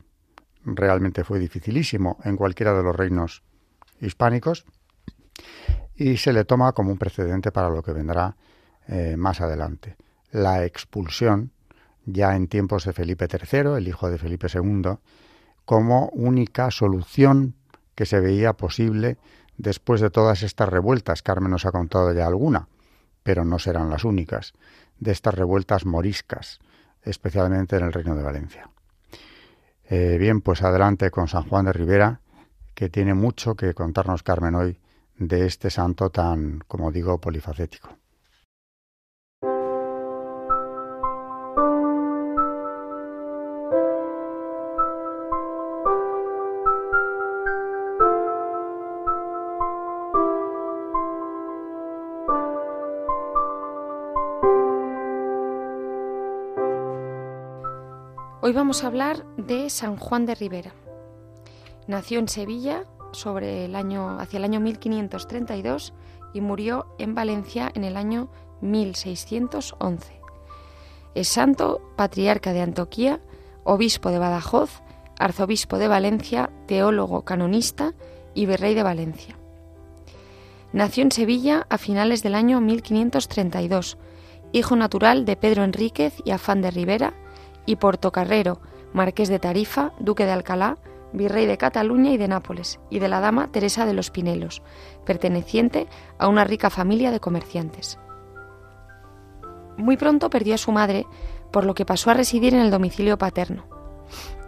Realmente 0.67 1.25
fue 1.25 1.39
dificilísimo 1.39 2.19
en 2.25 2.37
cualquiera 2.37 2.75
de 2.75 2.83
los 2.83 2.95
reinos 2.95 3.43
hispánicos. 4.03 4.67
Y 5.95 6.19
se 6.19 6.35
le 6.35 6.45
toma 6.45 6.73
como 6.73 6.93
un 6.93 6.99
precedente 6.99 7.53
para 7.53 7.71
lo 7.71 7.83
que 7.83 7.95
vendrá 7.95 8.37
eh, 8.87 9.17
más 9.17 9.41
adelante 9.41 9.97
la 10.31 10.65
expulsión, 10.65 11.53
ya 12.07 12.37
en 12.37 12.49
tiempos 12.49 12.85
de 12.85 12.93
Felipe 12.93 13.27
III, 13.31 13.77
el 13.77 13.89
hijo 13.89 14.11
de 14.11 14.19
Felipe 14.19 14.47
II, 14.53 14.99
como 15.65 16.09
única 16.09 16.71
solución 16.71 17.55
que 17.95 18.07
se 18.07 18.21
veía 18.21 18.55
posible 18.55 19.19
después 19.57 20.01
de 20.01 20.11
todas 20.11 20.43
estas 20.43 20.69
revueltas. 20.69 21.23
Carmen 21.23 21.51
nos 21.51 21.67
ha 21.67 21.73
contado 21.73 22.13
ya 22.13 22.27
alguna, 22.27 22.69
pero 23.23 23.45
no 23.45 23.59
serán 23.59 23.91
las 23.91 24.05
únicas, 24.05 24.55
de 24.99 25.13
estas 25.13 25.35
revueltas 25.35 25.85
moriscas, 25.85 26.61
especialmente 27.03 27.77
en 27.77 27.85
el 27.85 27.93
Reino 27.93 28.15
de 28.15 28.23
Valencia. 28.23 28.71
Eh, 29.85 30.17
bien, 30.19 30.41
pues 30.41 30.63
adelante 30.63 31.11
con 31.11 31.29
San 31.29 31.49
Juan 31.49 31.67
de 31.67 31.73
Rivera, 31.73 32.21
que 32.75 32.89
tiene 32.89 33.15
mucho 33.15 33.55
que 33.55 33.75
contarnos 33.75 34.23
Carmen 34.23 34.55
hoy 34.55 34.79
de 35.19 35.47
este 35.47 35.71
santo 35.71 36.11
tan, 36.11 36.61
como 36.67 36.91
digo, 36.91 37.21
polifacético. 37.21 38.00
Hoy 58.51 58.57
vamos 58.57 58.83
a 58.83 58.89
hablar 58.89 59.25
de 59.37 59.71
San 59.71 59.97
Juan 59.97 60.27
de 60.27 60.35
Rivera. 60.35 60.75
Nació 61.87 62.19
en 62.19 62.27
Sevilla 62.27 62.85
sobre 63.13 63.65
el 63.65 63.77
año, 63.77 64.19
hacia 64.19 64.39
el 64.39 64.45
año 64.45 64.59
1532 64.59 65.95
y 66.35 66.41
murió 66.41 66.87
en 66.99 67.15
Valencia 67.15 67.71
en 67.73 67.85
el 67.85 67.97
año 67.97 68.29
1611. 68.61 70.21
Es 71.15 71.29
santo, 71.29 71.81
patriarca 71.95 72.53
de 72.53 72.63
Antioquía, 72.63 73.21
obispo 73.63 74.11
de 74.11 74.19
Badajoz, 74.19 74.83
arzobispo 75.17 75.79
de 75.79 75.87
Valencia, 75.87 76.51
teólogo 76.67 77.25
canonista 77.25 77.95
y 78.35 78.47
virrey 78.47 78.75
de 78.75 78.83
Valencia. 78.83 79.39
Nació 80.73 81.05
en 81.05 81.13
Sevilla 81.13 81.69
a 81.71 81.79
finales 81.79 82.25
del 82.25 82.35
año 82.35 82.61
1532, 82.61 83.97
hijo 84.51 84.75
natural 84.75 85.25
de 85.25 85.37
Pedro 85.37 85.63
Enríquez 85.63 86.15
y 86.25 86.33
Afán 86.33 86.63
de 86.63 86.73
Rivera, 86.73 87.15
y 87.71 87.77
Portocarrero, 87.77 88.61
marqués 88.93 89.29
de 89.29 89.39
Tarifa, 89.39 89.93
duque 90.01 90.27
de 90.27 90.33
Alcalá, 90.33 90.77
virrey 91.13 91.47
de 91.47 91.57
Cataluña 91.57 92.11
y 92.11 92.17
de 92.17 92.27
Nápoles, 92.27 92.81
y 92.91 92.99
de 92.99 93.09
la 93.09 93.21
dama 93.21 93.49
Teresa 93.53 93.87
de 93.87 93.95
los 93.95 94.11
Pinelos, 94.11 94.63
perteneciente 95.07 95.87
a 96.19 96.27
una 96.27 96.45
rica 96.45 96.69
familia 96.71 97.13
de 97.13 97.21
comerciantes. 97.21 97.99
Muy 99.77 99.97
pronto 99.97 100.31
perdió 100.31 100.57
a 100.57 100.59
su 100.59 100.73
madre, 100.73 101.07
por 101.53 101.65
lo 101.65 101.75
que 101.75 101.87
pasó 101.87 102.11
a 102.11 102.15
residir 102.15 102.55
en 102.55 102.61
el 102.61 102.73
domicilio 102.73 103.19
paterno. 103.19 103.65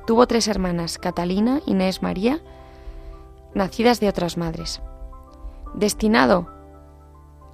Tuvo 0.04 0.26
tres 0.26 0.48
hermanas, 0.48 0.98
Catalina, 0.98 1.60
Inés, 1.64 2.02
María, 2.02 2.40
nacidas 3.54 4.00
de 4.00 4.08
otras 4.08 4.36
madres. 4.36 4.82
Destinado 5.74 6.48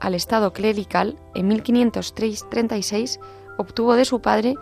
al 0.01 0.15
estado 0.15 0.55
clerical, 0.55 1.19
en 1.35 1.49
1536 1.49 3.21
obtuvo 3.59 3.95
de 3.97 4.05
su 4.07 4.21
padre 4.21 4.55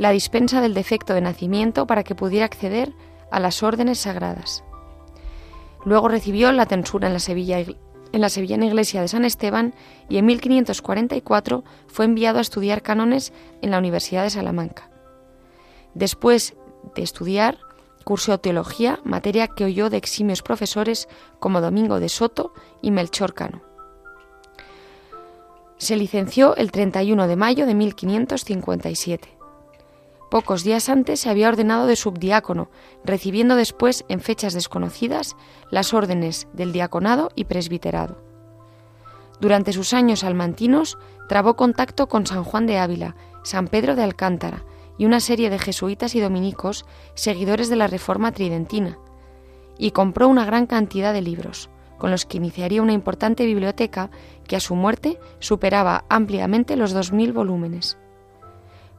la 0.00 0.12
dispensa 0.12 0.62
del 0.62 0.72
defecto 0.72 1.12
de 1.12 1.20
nacimiento 1.20 1.86
para 1.86 2.04
que 2.04 2.14
pudiera 2.14 2.46
acceder 2.46 2.94
a 3.30 3.38
las 3.38 3.62
órdenes 3.62 3.98
sagradas. 3.98 4.64
Luego 5.84 6.08
recibió 6.08 6.50
la 6.52 6.64
tensura 6.64 7.08
en 7.08 7.12
la, 7.12 7.18
Sevilla, 7.18 7.58
en 7.58 8.20
la 8.22 8.30
sevillana 8.30 8.64
iglesia 8.64 9.02
de 9.02 9.08
San 9.08 9.26
Esteban 9.26 9.74
y 10.08 10.16
en 10.16 10.24
1544 10.24 11.64
fue 11.86 12.06
enviado 12.06 12.38
a 12.38 12.40
estudiar 12.40 12.80
cánones 12.80 13.34
en 13.60 13.70
la 13.72 13.78
Universidad 13.78 14.22
de 14.22 14.30
Salamanca. 14.30 14.88
Después 15.92 16.56
de 16.94 17.02
estudiar, 17.02 17.58
cursó 18.02 18.40
teología, 18.40 19.00
materia 19.04 19.48
que 19.48 19.66
oyó 19.66 19.90
de 19.90 19.98
eximios 19.98 20.40
profesores 20.40 21.10
como 21.40 21.60
Domingo 21.60 22.00
de 22.00 22.08
Soto 22.08 22.54
y 22.80 22.90
Melchor 22.90 23.34
Cano. 23.34 23.60
Se 25.76 25.94
licenció 25.96 26.56
el 26.56 26.72
31 26.72 27.26
de 27.26 27.36
mayo 27.36 27.66
de 27.66 27.74
1557. 27.74 29.39
Pocos 30.30 30.62
días 30.62 30.88
antes 30.88 31.18
se 31.18 31.28
había 31.28 31.48
ordenado 31.48 31.86
de 31.86 31.96
subdiácono, 31.96 32.70
recibiendo 33.04 33.56
después, 33.56 34.04
en 34.08 34.20
fechas 34.20 34.54
desconocidas, 34.54 35.36
las 35.70 35.92
órdenes 35.92 36.46
del 36.52 36.72
diaconado 36.72 37.30
y 37.34 37.44
presbiterado. 37.44 38.22
Durante 39.40 39.72
sus 39.72 39.92
años 39.92 40.22
almantinos 40.22 40.98
trabó 41.28 41.56
contacto 41.56 42.08
con 42.08 42.26
San 42.26 42.44
Juan 42.44 42.66
de 42.66 42.78
Ávila, 42.78 43.16
San 43.42 43.66
Pedro 43.66 43.96
de 43.96 44.04
Alcántara 44.04 44.64
y 44.98 45.04
una 45.04 45.18
serie 45.18 45.50
de 45.50 45.58
jesuitas 45.58 46.14
y 46.14 46.20
dominicos, 46.20 46.84
seguidores 47.14 47.68
de 47.68 47.76
la 47.76 47.88
Reforma 47.88 48.30
Tridentina, 48.30 48.98
y 49.78 49.90
compró 49.90 50.28
una 50.28 50.44
gran 50.44 50.66
cantidad 50.66 51.12
de 51.12 51.22
libros, 51.22 51.70
con 51.98 52.12
los 52.12 52.24
que 52.24 52.36
iniciaría 52.36 52.82
una 52.82 52.92
importante 52.92 53.46
biblioteca 53.46 54.10
que 54.46 54.54
a 54.54 54.60
su 54.60 54.76
muerte 54.76 55.18
superaba 55.40 56.04
ampliamente 56.08 56.76
los 56.76 56.92
dos 56.92 57.12
mil 57.12 57.32
volúmenes. 57.32 57.98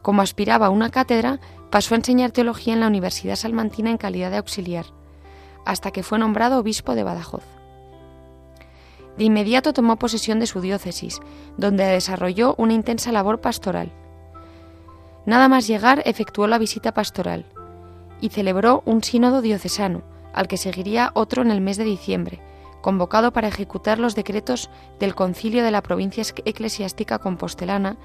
Como 0.02 0.22
aspiraba 0.22 0.68
a 0.68 0.72
una 0.72 0.90
cátedra, 0.90 1.40
pasó 1.70 1.94
a 1.94 1.98
enseñar 1.98 2.32
teología 2.32 2.74
en 2.74 2.80
la 2.80 2.88
Universidad 2.88 3.36
Salmantina 3.36 3.92
en 3.92 3.98
calidad 3.98 4.32
de 4.32 4.38
auxiliar, 4.38 4.86
hasta 5.66 5.92
que 5.92 6.04
fue 6.04 6.20
nombrado 6.20 6.60
obispo 6.60 6.96
de 6.96 7.04
Badajoz. 7.04 7.44
De 9.18 9.26
inmediato 9.26 9.74
tomó 9.74 9.98
posesión 9.98 10.40
de 10.40 10.48
su 10.48 10.62
diócesis, 10.62 11.20
donde 11.58 11.84
desarrolló 11.86 12.56
una 12.58 12.74
intensa 12.74 13.12
labor 13.12 13.42
pastoral. 13.42 13.92
Nada 15.26 15.48
más 15.48 15.68
llegar 15.68 16.02
efectuó 16.06 16.48
la 16.48 16.58
visita 16.58 16.94
pastoral 16.94 17.46
y 18.22 18.30
celebró 18.30 18.82
un 18.86 19.04
sínodo 19.04 19.42
diocesano, 19.42 20.02
al 20.34 20.48
que 20.48 20.58
seguiría 20.58 21.12
otro 21.14 21.42
en 21.42 21.52
el 21.52 21.62
mes 21.62 21.78
de 21.78 21.84
diciembre, 21.84 22.42
convocado 22.82 23.32
para 23.32 23.48
ejecutar 23.48 24.00
los 24.00 24.16
decretos 24.16 24.70
del 25.00 25.14
concilio 25.14 25.64
de 25.64 25.72
la 25.72 25.84
provincia 25.84 26.24
eclesiástica 26.46 27.20
compostelana 27.20 27.98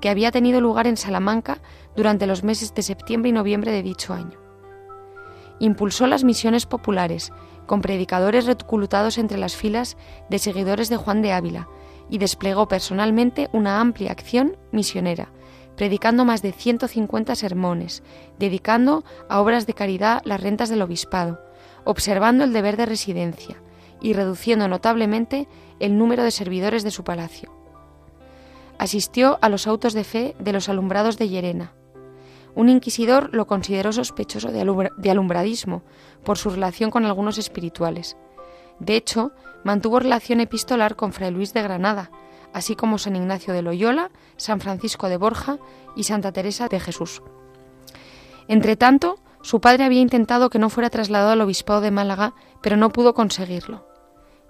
que 0.00 0.08
había 0.08 0.30
tenido 0.30 0.60
lugar 0.60 0.86
en 0.86 0.96
Salamanca 0.96 1.58
durante 1.96 2.26
los 2.26 2.44
meses 2.44 2.74
de 2.74 2.82
septiembre 2.82 3.30
y 3.30 3.32
noviembre 3.32 3.72
de 3.72 3.82
dicho 3.82 4.14
año. 4.14 4.38
Impulsó 5.58 6.06
las 6.06 6.24
misiones 6.24 6.66
populares, 6.66 7.32
con 7.66 7.80
predicadores 7.80 8.46
reclutados 8.46 9.18
entre 9.18 9.38
las 9.38 9.56
filas 9.56 9.96
de 10.28 10.38
seguidores 10.38 10.88
de 10.88 10.96
Juan 10.96 11.22
de 11.22 11.32
Ávila, 11.32 11.68
y 12.10 12.18
desplegó 12.18 12.68
personalmente 12.68 13.48
una 13.52 13.80
amplia 13.80 14.12
acción 14.12 14.56
misionera, 14.72 15.32
predicando 15.76 16.24
más 16.24 16.42
de 16.42 16.52
150 16.52 17.34
sermones, 17.34 18.02
dedicando 18.38 19.04
a 19.28 19.40
obras 19.40 19.66
de 19.66 19.74
caridad 19.74 20.22
las 20.24 20.40
rentas 20.40 20.68
del 20.68 20.82
obispado, 20.82 21.40
observando 21.84 22.44
el 22.44 22.52
deber 22.52 22.76
de 22.76 22.86
residencia, 22.86 23.62
y 24.00 24.12
reduciendo 24.12 24.68
notablemente 24.68 25.48
el 25.80 25.96
número 25.96 26.24
de 26.24 26.30
servidores 26.30 26.84
de 26.84 26.90
su 26.90 27.04
palacio. 27.04 27.63
Asistió 28.78 29.38
a 29.40 29.48
los 29.48 29.66
autos 29.66 29.92
de 29.92 30.04
fe 30.04 30.34
de 30.38 30.52
los 30.52 30.68
alumbrados 30.68 31.16
de 31.18 31.28
Llerena. 31.28 31.72
Un 32.54 32.68
inquisidor 32.68 33.30
lo 33.32 33.46
consideró 33.46 33.92
sospechoso 33.92 34.50
de, 34.52 35.10
alumbradismo 35.10 35.82
por 36.24 36.38
su 36.38 36.50
relación 36.50 36.90
con 36.90 37.04
algunos 37.04 37.38
espirituales. 37.38 38.16
De 38.78 38.96
hecho, 38.96 39.32
mantuvo 39.64 39.98
relación 39.98 40.40
epistolar 40.40 40.96
con 40.96 41.12
Fray 41.12 41.30
Luis 41.30 41.52
de 41.52 41.62
Granada, 41.62 42.10
así 42.52 42.76
como 42.76 42.98
San 42.98 43.16
Ignacio 43.16 43.52
de 43.52 43.62
Loyola, 43.62 44.10
San 44.36 44.60
Francisco 44.60 45.08
de 45.08 45.16
Borja 45.16 45.58
y 45.96 46.04
Santa 46.04 46.32
Teresa 46.32 46.68
de 46.68 46.78
Jesús. 46.78 47.22
Entretanto, 48.46 49.16
su 49.42 49.60
padre 49.60 49.84
había 49.84 50.00
intentado 50.00 50.48
que 50.48 50.58
no 50.58 50.70
fuera 50.70 50.90
trasladado 50.90 51.32
al 51.32 51.40
obispado 51.40 51.80
de 51.80 51.90
Málaga, 51.90 52.34
pero 52.62 52.76
no 52.76 52.90
pudo 52.90 53.14
conseguirlo. 53.14 53.93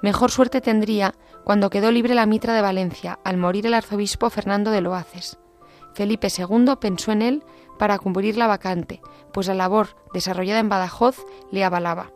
Mejor 0.05 0.31
suerte 0.31 0.61
tendría 0.61 1.15
cuando 1.45 1.71
quedó 1.71 1.91
libre 1.91 2.15
la 2.15 2.27
mitra 2.27 2.53
de 2.53 2.61
Valencia 2.61 3.19
al 3.25 3.39
morir 3.39 3.65
el 3.67 3.73
arzobispo 3.73 4.29
Fernando 4.29 4.71
de 4.71 4.83
Loaces. 4.83 5.39
Felipe 5.95 6.29
II 6.29 6.75
pensó 6.79 7.11
en 7.11 7.23
él 7.23 7.43
para 7.79 7.99
cubrir 7.99 8.37
la 8.37 8.47
vacante, 8.47 9.01
pues 9.33 9.47
la 9.47 9.55
labor 9.55 9.97
desarrollada 10.13 10.61
en 10.61 10.69
Badajoz 10.69 11.25
le 11.51 11.65
avalaba. 11.65 12.13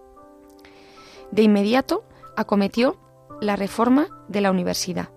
De 1.30 1.40
inmediato 1.40 2.04
acometió 2.36 2.98
la 3.40 3.56
reforma 3.56 4.08
de 4.28 4.42
la 4.42 4.50
universidad, 4.50 5.08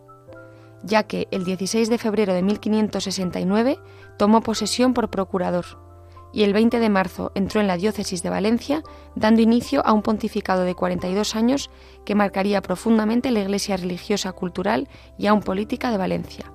ya 0.82 1.04
que 1.04 1.28
el 1.32 1.44
16 1.44 1.90
de 1.90 1.98
febrero 1.98 2.34
de 2.34 2.42
1569 2.42 3.80
tomó 4.18 4.40
posesión 4.40 4.94
por 4.94 5.10
procurador 5.10 5.66
y 6.34 6.44
el 6.44 6.54
20 6.54 6.80
de 6.80 6.90
marzo 6.90 7.32
entró 7.36 7.62
en 7.62 7.68
la 7.68 7.78
diócesis 7.78 8.24
de 8.24 8.30
Valencia, 8.30 8.84
dando 9.16 9.42
inicio 9.42 9.86
a 9.86 9.94
un 9.94 10.02
pontificado 10.02 10.64
de 10.64 10.76
42 10.76 11.36
años 11.36 11.70
que 12.06 12.16
marcaría 12.16 12.62
profundamente 12.62 13.32
la 13.32 13.42
iglesia 13.42 13.78
religiosa, 13.78 14.32
cultural 14.32 14.88
y 15.18 15.28
aún 15.28 15.42
política 15.42 15.92
de 15.92 15.98
Valencia. 15.98 16.52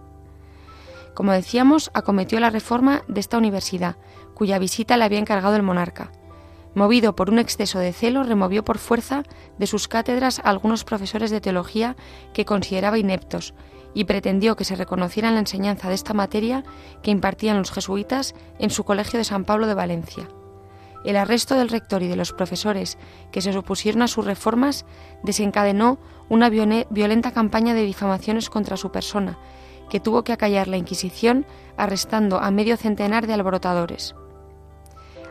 Como 1.15 1.33
decíamos, 1.33 1.91
acometió 1.95 2.41
la 2.41 2.51
reforma 2.51 3.03
de 3.09 3.21
esta 3.21 3.39
universidad, 3.39 3.97
cuya 4.35 4.59
visita 4.59 4.97
le 4.97 5.05
había 5.05 5.19
encargado 5.19 5.57
el 5.57 5.63
monarca. 5.63 6.13
Movido 6.75 7.17
por 7.17 7.31
un 7.31 7.39
exceso 7.39 7.79
de 7.79 7.95
celo, 7.95 8.23
removió 8.23 8.63
por 8.63 8.77
fuerza 8.77 9.23
de 9.59 9.67
sus 9.67 9.89
cátedras 9.89 10.41
a 10.41 10.51
algunos 10.51 10.85
profesores 10.85 11.31
de 11.31 11.41
teología 11.41 11.97
que 12.35 12.45
consideraba 12.45 12.99
ineptos 12.99 13.55
y 13.95 14.05
pretendió 14.05 14.57
que 14.57 14.65
se 14.65 14.77
reconociera 14.77 15.31
la 15.31 15.39
enseñanza 15.39 15.89
de 15.89 15.95
esta 15.95 16.15
materia 16.15 16.65
que 17.03 17.11
impartían 17.11 17.59
los 17.59 17.71
jesuitas 17.71 18.35
en 18.59 18.71
su 18.71 18.85
colegio 18.85 19.19
de 19.19 19.25
San 19.25 19.45
Pablo 19.45 19.67
de 19.67 19.75
Valencia. 19.75 20.29
El 21.05 21.17
arresto 21.17 21.55
del 21.55 21.69
rector 21.69 22.03
y 22.03 22.09
de 22.09 22.17
los 22.17 22.33
profesores 22.33 22.99
que 23.31 23.41
se 23.41 23.57
opusieron 23.57 24.03
a 24.03 24.09
sus 24.09 24.25
reformas 24.25 24.85
desencadenó 25.23 25.99
una 26.29 26.51
violenta 26.51 27.31
campaña 27.31 27.75
de 27.75 27.85
difamaciones 27.85 28.51
contra 28.51 28.77
su 28.77 28.91
persona, 28.91 29.39
que 29.89 30.01
tuvo 30.01 30.25
que 30.25 30.33
acallar 30.33 30.67
la 30.67 30.79
Inquisición 30.79 31.47
arrestando 31.77 32.41
a 32.41 32.51
medio 32.51 32.77
centenar 32.77 33.27
de 33.27 33.35
alborotadores. 33.35 34.17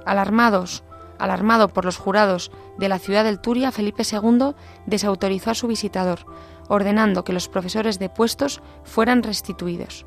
Alarmados, 0.06 0.84
alarmado 1.20 1.68
por 1.68 1.86
los 1.86 1.98
jurados 1.98 2.52
de 2.78 2.90
la 2.90 3.00
ciudad 3.00 3.24
del 3.24 3.40
Turia, 3.40 3.72
Felipe 3.72 4.04
II 4.10 4.54
desautorizó 4.86 5.52
a 5.52 5.56
su 5.56 5.68
visitador, 5.68 6.26
ordenando 6.68 7.24
que 7.24 7.34
los 7.34 7.48
profesores 7.48 8.00
depuestos 8.00 8.62
fueran 8.84 9.24
restituidos. 9.24 10.06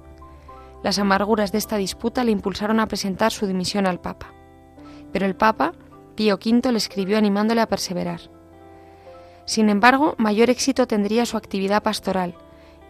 Las 0.82 0.98
amarguras 0.98 1.52
de 1.52 1.58
esta 1.58 1.76
disputa 1.76 2.24
le 2.24 2.30
impulsaron 2.30 2.80
a 2.80 2.86
presentar 2.86 3.32
su 3.32 3.46
dimisión 3.46 3.86
al 3.86 4.00
Papa. 4.00 4.32
Pero 5.12 5.26
el 5.26 5.34
Papa, 5.34 5.72
Pío 6.14 6.34
V, 6.36 6.72
le 6.72 6.78
escribió 6.78 7.18
animándole 7.18 7.60
a 7.60 7.68
perseverar. 7.68 8.20
Sin 9.44 9.70
embargo, 9.70 10.14
mayor 10.18 10.50
éxito 10.50 10.86
tendría 10.86 11.26
su 11.26 11.36
actividad 11.36 11.82
pastoral, 11.82 12.34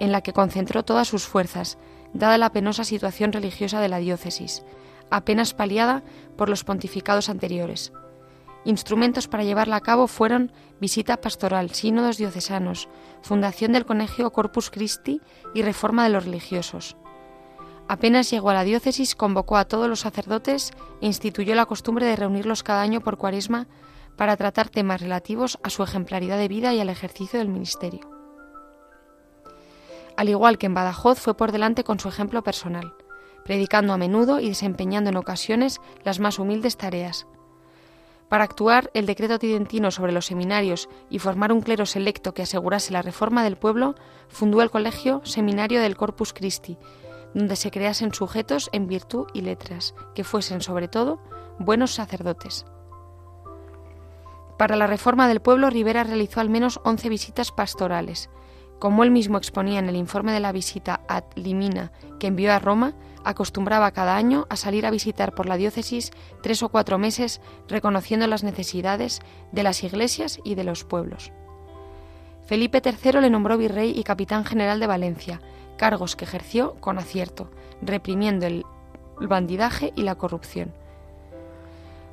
en 0.01 0.13
la 0.13 0.21
que 0.21 0.33
concentró 0.33 0.85
todas 0.85 1.09
sus 1.09 1.25
fuerzas, 1.27 1.79
dada 2.13 2.39
la 2.39 2.53
penosa 2.53 2.85
situación 2.85 3.33
religiosa 3.33 3.81
de 3.81 3.89
la 3.89 3.99
diócesis, 3.99 4.65
apenas 5.11 5.55
paliada 5.55 6.03
por 6.37 6.49
los 6.49 6.65
pontificados 6.65 7.29
anteriores, 7.29 7.93
Instrumentos 8.65 9.29
para 9.29 9.45
llevarla 9.45 9.77
a 9.77 9.81
cabo 9.81 10.07
fueron 10.07 10.53
visita 10.81 11.21
pastoral, 11.21 11.71
sínodos 11.71 12.19
diocesanos, 12.19 12.89
fundación 13.23 13.73
del 13.73 13.87
colegio 13.87 14.31
Corpus 14.31 14.71
Christi 14.71 15.21
y 15.55 15.63
reforma 15.63 16.05
de 16.05 16.11
los 16.11 16.25
religiosos. 16.25 16.97
Apenas 17.89 18.31
llegó 18.31 18.51
a 18.51 18.55
la 18.55 18.65
diócesis, 18.65 19.15
convocó 19.15 19.57
a 19.57 19.65
todos 19.65 19.89
los 19.89 20.01
sacerdotes 20.01 20.73
e 21.01 21.07
instituyó 21.07 21.55
la 21.55 21.67
costumbre 21.67 22.05
de 22.05 22.17
reunirlos 22.17 22.63
cada 22.63 22.83
año 22.83 23.01
por 23.01 23.17
cuaresma 23.17 23.67
para 24.17 24.37
tratar 24.37 24.69
temas 24.69 25.01
relativos 25.01 25.59
a 25.63 25.71
su 25.71 25.83
ejemplaridad 25.83 26.37
de 26.37 26.49
vida 26.49 26.75
y 26.75 26.81
al 26.81 26.91
ejercicio 26.91 27.39
del 27.39 27.49
ministerio. 27.49 28.01
Al 30.17 30.29
igual 30.29 30.59
que 30.59 30.67
en 30.67 30.75
Badajoz, 30.75 31.21
fue 31.21 31.35
por 31.35 31.53
delante 31.53 31.85
con 31.85 32.01
su 32.01 32.09
ejemplo 32.09 32.43
personal, 32.43 32.93
predicando 33.45 33.93
a 33.93 33.99
menudo 33.99 34.41
y 34.41 34.49
desempeñando 34.49 35.09
en 35.11 35.17
ocasiones 35.17 35.81
las 36.05 36.19
más 36.19 36.41
humildes 36.41 36.77
tareas, 36.77 37.27
para 38.29 38.45
actuar 38.45 38.91
el 38.95 39.07
decreto 39.07 39.39
tridentino 39.39 39.91
sobre 39.91 40.13
los 40.13 40.27
seminarios 40.27 40.89
y 41.11 41.19
formar 41.19 41.53
un 41.53 41.61
clero 41.61 41.87
selecto 41.87 42.35
que 42.35 42.43
asegurase 42.43 42.93
la 42.93 43.03
reforma 43.03 43.43
del 43.43 43.57
pueblo, 43.57 43.95
fundó 44.29 44.63
el 44.63 44.71
colegio 44.71 45.23
Seminario 45.25 45.81
del 45.81 45.97
Corpus 45.97 46.33
Christi, 46.33 46.79
donde 47.35 47.57
se 47.57 47.71
creasen 47.71 48.13
sujetos 48.13 48.69
en 48.73 48.87
virtud 48.87 49.27
y 49.33 49.43
letras, 49.43 49.95
que 50.15 50.25
fuesen 50.25 50.61
sobre 50.61 50.89
todo 50.89 51.21
buenos 51.59 51.93
sacerdotes. 51.95 52.67
Para 54.59 54.77
la 54.77 54.87
reforma 54.87 55.29
del 55.29 55.41
pueblo, 55.41 55.71
Rivera 55.71 56.05
realizó 56.05 56.41
al 56.41 56.51
menos 56.51 56.81
11 56.85 57.09
visitas 57.09 57.53
pastorales. 57.53 58.29
Como 58.79 59.03
él 59.03 59.11
mismo 59.11 59.39
exponía 59.39 59.81
en 59.81 59.89
el 59.89 59.97
informe 59.97 60.33
de 60.33 60.41
la 60.41 60.53
visita 60.53 61.01
ad 61.09 61.25
limina 61.35 61.91
que 62.21 62.29
envió 62.29 62.53
a 62.53 62.59
Roma, 62.59 62.95
acostumbraba 63.25 63.91
cada 63.91 64.17
año 64.17 64.47
a 64.51 64.57
salir 64.57 64.87
a 64.87 64.91
visitar 64.91 65.35
por 65.35 65.47
la 65.47 65.57
diócesis 65.57 66.13
tres 66.43 66.63
o 66.63 66.69
cuatro 66.69 66.99
meses 66.99 67.41
reconociendo 67.67 68.27
las 68.27 68.45
necesidades 68.45 69.21
de 69.53 69.63
las 69.63 69.83
iglesias 69.83 70.39
y 70.45 70.55
de 70.55 70.65
los 70.65 70.85
pueblos. 70.85 71.33
Felipe 72.47 72.81
III 72.85 73.21
le 73.21 73.31
nombró 73.31 73.59
virrey 73.59 73.93
y 73.95 74.05
capitán 74.05 74.45
general 74.45 74.81
de 74.81 74.87
Valencia, 74.87 75.41
cargos 75.77 76.17
que 76.17 76.25
ejerció 76.25 76.77
con 76.77 76.99
acierto, 76.99 77.51
reprimiendo 77.83 78.47
el 78.47 78.65
bandidaje 79.21 79.93
y 79.97 80.03
la 80.03 80.15
corrupción. 80.15 80.73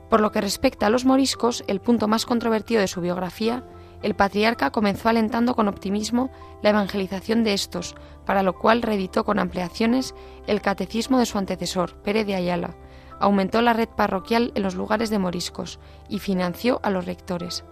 Por 0.09 0.21
lo 0.21 0.31
que 0.31 0.41
respecta 0.41 0.87
a 0.87 0.89
los 0.89 1.05
moriscos, 1.05 1.63
el 1.67 1.79
punto 1.79 2.07
más 2.07 2.25
controvertido 2.25 2.81
de 2.81 2.87
su 2.87 3.01
biografía, 3.01 3.63
el 4.01 4.15
patriarca 4.15 4.71
comenzó 4.71 5.09
alentando 5.09 5.55
con 5.55 5.67
optimismo 5.67 6.29
la 6.61 6.69
evangelización 6.69 7.43
de 7.43 7.53
estos, 7.53 7.95
para 8.25 8.43
lo 8.43 8.57
cual 8.57 8.81
reeditó 8.81 9.23
con 9.23 9.39
ampliaciones 9.39 10.15
el 10.47 10.61
catecismo 10.61 11.19
de 11.19 11.25
su 11.25 11.37
antecesor, 11.37 11.95
Pérez 12.01 12.25
de 12.25 12.35
Ayala, 12.35 12.75
aumentó 13.19 13.61
la 13.61 13.73
red 13.73 13.89
parroquial 13.89 14.51
en 14.55 14.63
los 14.63 14.75
lugares 14.75 15.09
de 15.09 15.19
moriscos 15.19 15.79
y 16.09 16.19
financió 16.19 16.79
a 16.83 16.89
los 16.89 17.05
rectores. 17.05 17.63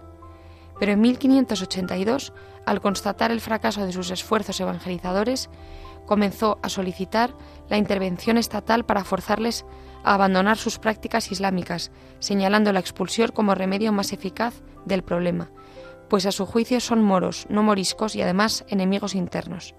Pero 0.78 0.92
en 0.92 1.00
1582, 1.00 2.32
al 2.66 2.80
constatar 2.80 3.30
el 3.30 3.40
fracaso 3.40 3.84
de 3.84 3.92
sus 3.92 4.10
esfuerzos 4.10 4.60
evangelizadores, 4.60 5.50
comenzó 6.06 6.58
a 6.62 6.68
solicitar 6.68 7.34
la 7.68 7.78
intervención 7.78 8.36
estatal 8.38 8.84
para 8.84 9.04
forzarles 9.04 9.64
a 10.02 10.14
abandonar 10.14 10.58
sus 10.58 10.78
prácticas 10.78 11.32
islámicas, 11.32 11.90
señalando 12.18 12.72
la 12.72 12.80
expulsión 12.80 13.30
como 13.32 13.54
remedio 13.54 13.92
más 13.92 14.12
eficaz 14.12 14.62
del 14.84 15.02
problema, 15.02 15.50
pues 16.08 16.26
a 16.26 16.32
su 16.32 16.46
juicio 16.46 16.80
son 16.80 17.02
moros, 17.02 17.46
no 17.48 17.62
moriscos 17.62 18.16
y 18.16 18.22
además 18.22 18.64
enemigos 18.68 19.14
internos. 19.14 19.74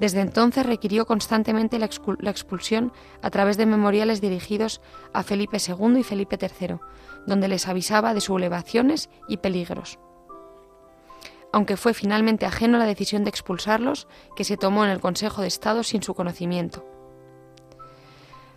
Desde 0.00 0.20
entonces 0.20 0.66
requirió 0.66 1.06
constantemente 1.06 1.78
la, 1.78 1.86
expulsión 1.86 2.92
a 3.22 3.30
través 3.30 3.56
de 3.56 3.66
memoriales 3.66 4.20
dirigidos 4.20 4.80
a 5.12 5.22
Felipe 5.22 5.58
II 5.58 5.98
y 5.98 6.02
Felipe 6.02 6.36
III, 6.40 6.78
donde 7.26 7.48
les 7.48 7.68
avisaba 7.68 8.12
de 8.12 8.20
sublevaciones 8.20 9.08
y 9.28 9.36
peligros. 9.36 9.98
Aunque 11.52 11.76
fue 11.76 11.94
finalmente 11.94 12.46
ajeno 12.46 12.78
la 12.78 12.86
decisión 12.86 13.22
de 13.22 13.30
expulsarlos, 13.30 14.08
que 14.34 14.42
se 14.42 14.56
tomó 14.56 14.84
en 14.84 14.90
el 14.90 15.00
Consejo 15.00 15.42
de 15.42 15.48
Estado 15.48 15.84
sin 15.84 16.02
su 16.02 16.14
conocimiento. 16.14 16.84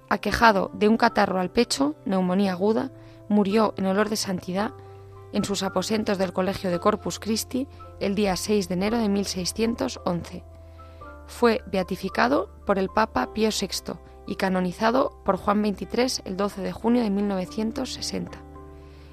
Aquejado 0.10 0.72
de 0.74 0.88
un 0.88 0.98
catarro 0.98 1.40
al 1.40 1.52
pecho, 1.52 1.96
neumonía 2.06 2.54
aguda, 2.54 2.92
murió 3.30 3.76
en 3.78 3.86
olor 3.86 4.10
de 4.10 4.16
santidad 4.16 4.72
en 5.38 5.46
sus 5.46 5.62
aposentos 5.62 6.18
del 6.18 6.34
Colegio 6.34 6.72
de 6.72 6.80
Corpus 6.80 7.20
Christi 7.20 7.68
el 8.00 8.16
día 8.16 8.36
6 8.36 8.70
de 8.70 8.74
enero 8.74 8.98
de 8.98 9.08
1611 9.08 10.44
fue 11.28 11.62
beatificado 11.68 12.50
por 12.66 12.80
el 12.80 12.90
Papa 12.90 13.34
Pío 13.36 13.50
VI 13.50 14.00
y 14.26 14.36
canonizado 14.36 15.22
por 15.24 15.38
Juan 15.38 15.64
XXIII 15.64 16.24
el 16.26 16.38
12 16.38 16.62
de 16.62 16.72
junio 16.72 17.04
de 17.04 17.12
1960. 17.12 18.40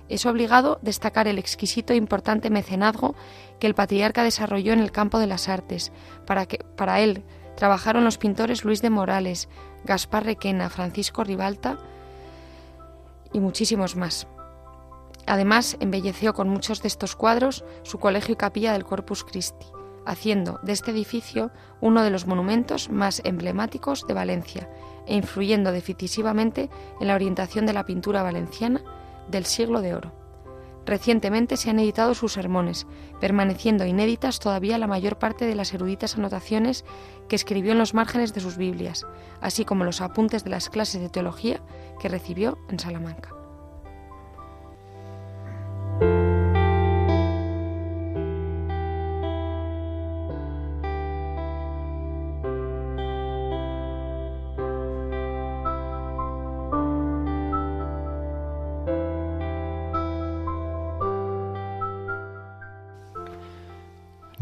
Es 0.08 0.24
obligado 0.24 0.78
destacar 0.80 1.28
el 1.28 1.38
exquisito 1.38 1.92
e 1.92 1.96
importante 1.96 2.48
mecenazgo 2.48 3.14
que 3.60 3.66
el 3.66 3.74
patriarca 3.74 4.22
desarrolló 4.22 4.72
en 4.72 4.80
el 4.80 4.92
campo 4.92 5.18
de 5.18 5.26
las 5.26 5.50
artes. 5.50 5.92
Para, 6.26 6.46
que, 6.46 6.64
para 6.76 7.00
él 7.00 7.22
trabajaron 7.54 8.02
los 8.02 8.16
pintores 8.16 8.64
Luis 8.64 8.80
de 8.80 8.88
Morales, 8.88 9.50
Gaspar 9.84 10.24
Requena, 10.24 10.70
Francisco 10.70 11.22
Ribalta 11.22 11.76
y 13.34 13.40
muchísimos 13.40 13.94
más. 13.94 14.26
Además, 15.26 15.76
embelleció 15.80 16.34
con 16.34 16.48
muchos 16.48 16.82
de 16.82 16.88
estos 16.88 17.16
cuadros 17.16 17.64
su 17.82 17.98
colegio 17.98 18.34
y 18.34 18.36
capilla 18.36 18.72
del 18.72 18.84
Corpus 18.84 19.24
Christi 19.24 19.66
haciendo 20.06 20.60
de 20.62 20.72
este 20.72 20.90
edificio 20.90 21.50
uno 21.80 22.02
de 22.02 22.10
los 22.10 22.26
monumentos 22.26 22.90
más 22.90 23.22
emblemáticos 23.24 24.06
de 24.06 24.14
Valencia 24.14 24.68
e 25.06 25.14
influyendo 25.14 25.72
decisivamente 25.72 26.70
en 27.00 27.08
la 27.08 27.14
orientación 27.14 27.66
de 27.66 27.72
la 27.72 27.84
pintura 27.84 28.22
valenciana 28.22 28.82
del 29.28 29.44
siglo 29.44 29.80
de 29.80 29.94
oro. 29.94 30.12
Recientemente 30.86 31.56
se 31.56 31.70
han 31.70 31.78
editado 31.78 32.14
sus 32.14 32.34
sermones, 32.34 32.86
permaneciendo 33.18 33.86
inéditas 33.86 34.38
todavía 34.38 34.76
la 34.76 34.86
mayor 34.86 35.18
parte 35.18 35.46
de 35.46 35.54
las 35.54 35.72
eruditas 35.72 36.16
anotaciones 36.16 36.84
que 37.26 37.36
escribió 37.36 37.72
en 37.72 37.78
los 37.78 37.94
márgenes 37.94 38.34
de 38.34 38.40
sus 38.40 38.58
Biblias, 38.58 39.06
así 39.40 39.64
como 39.64 39.84
los 39.84 40.02
apuntes 40.02 40.44
de 40.44 40.50
las 40.50 40.68
clases 40.68 41.00
de 41.00 41.08
teología 41.08 41.62
que 42.00 42.10
recibió 42.10 42.58
en 42.68 42.78
Salamanca. 42.78 43.33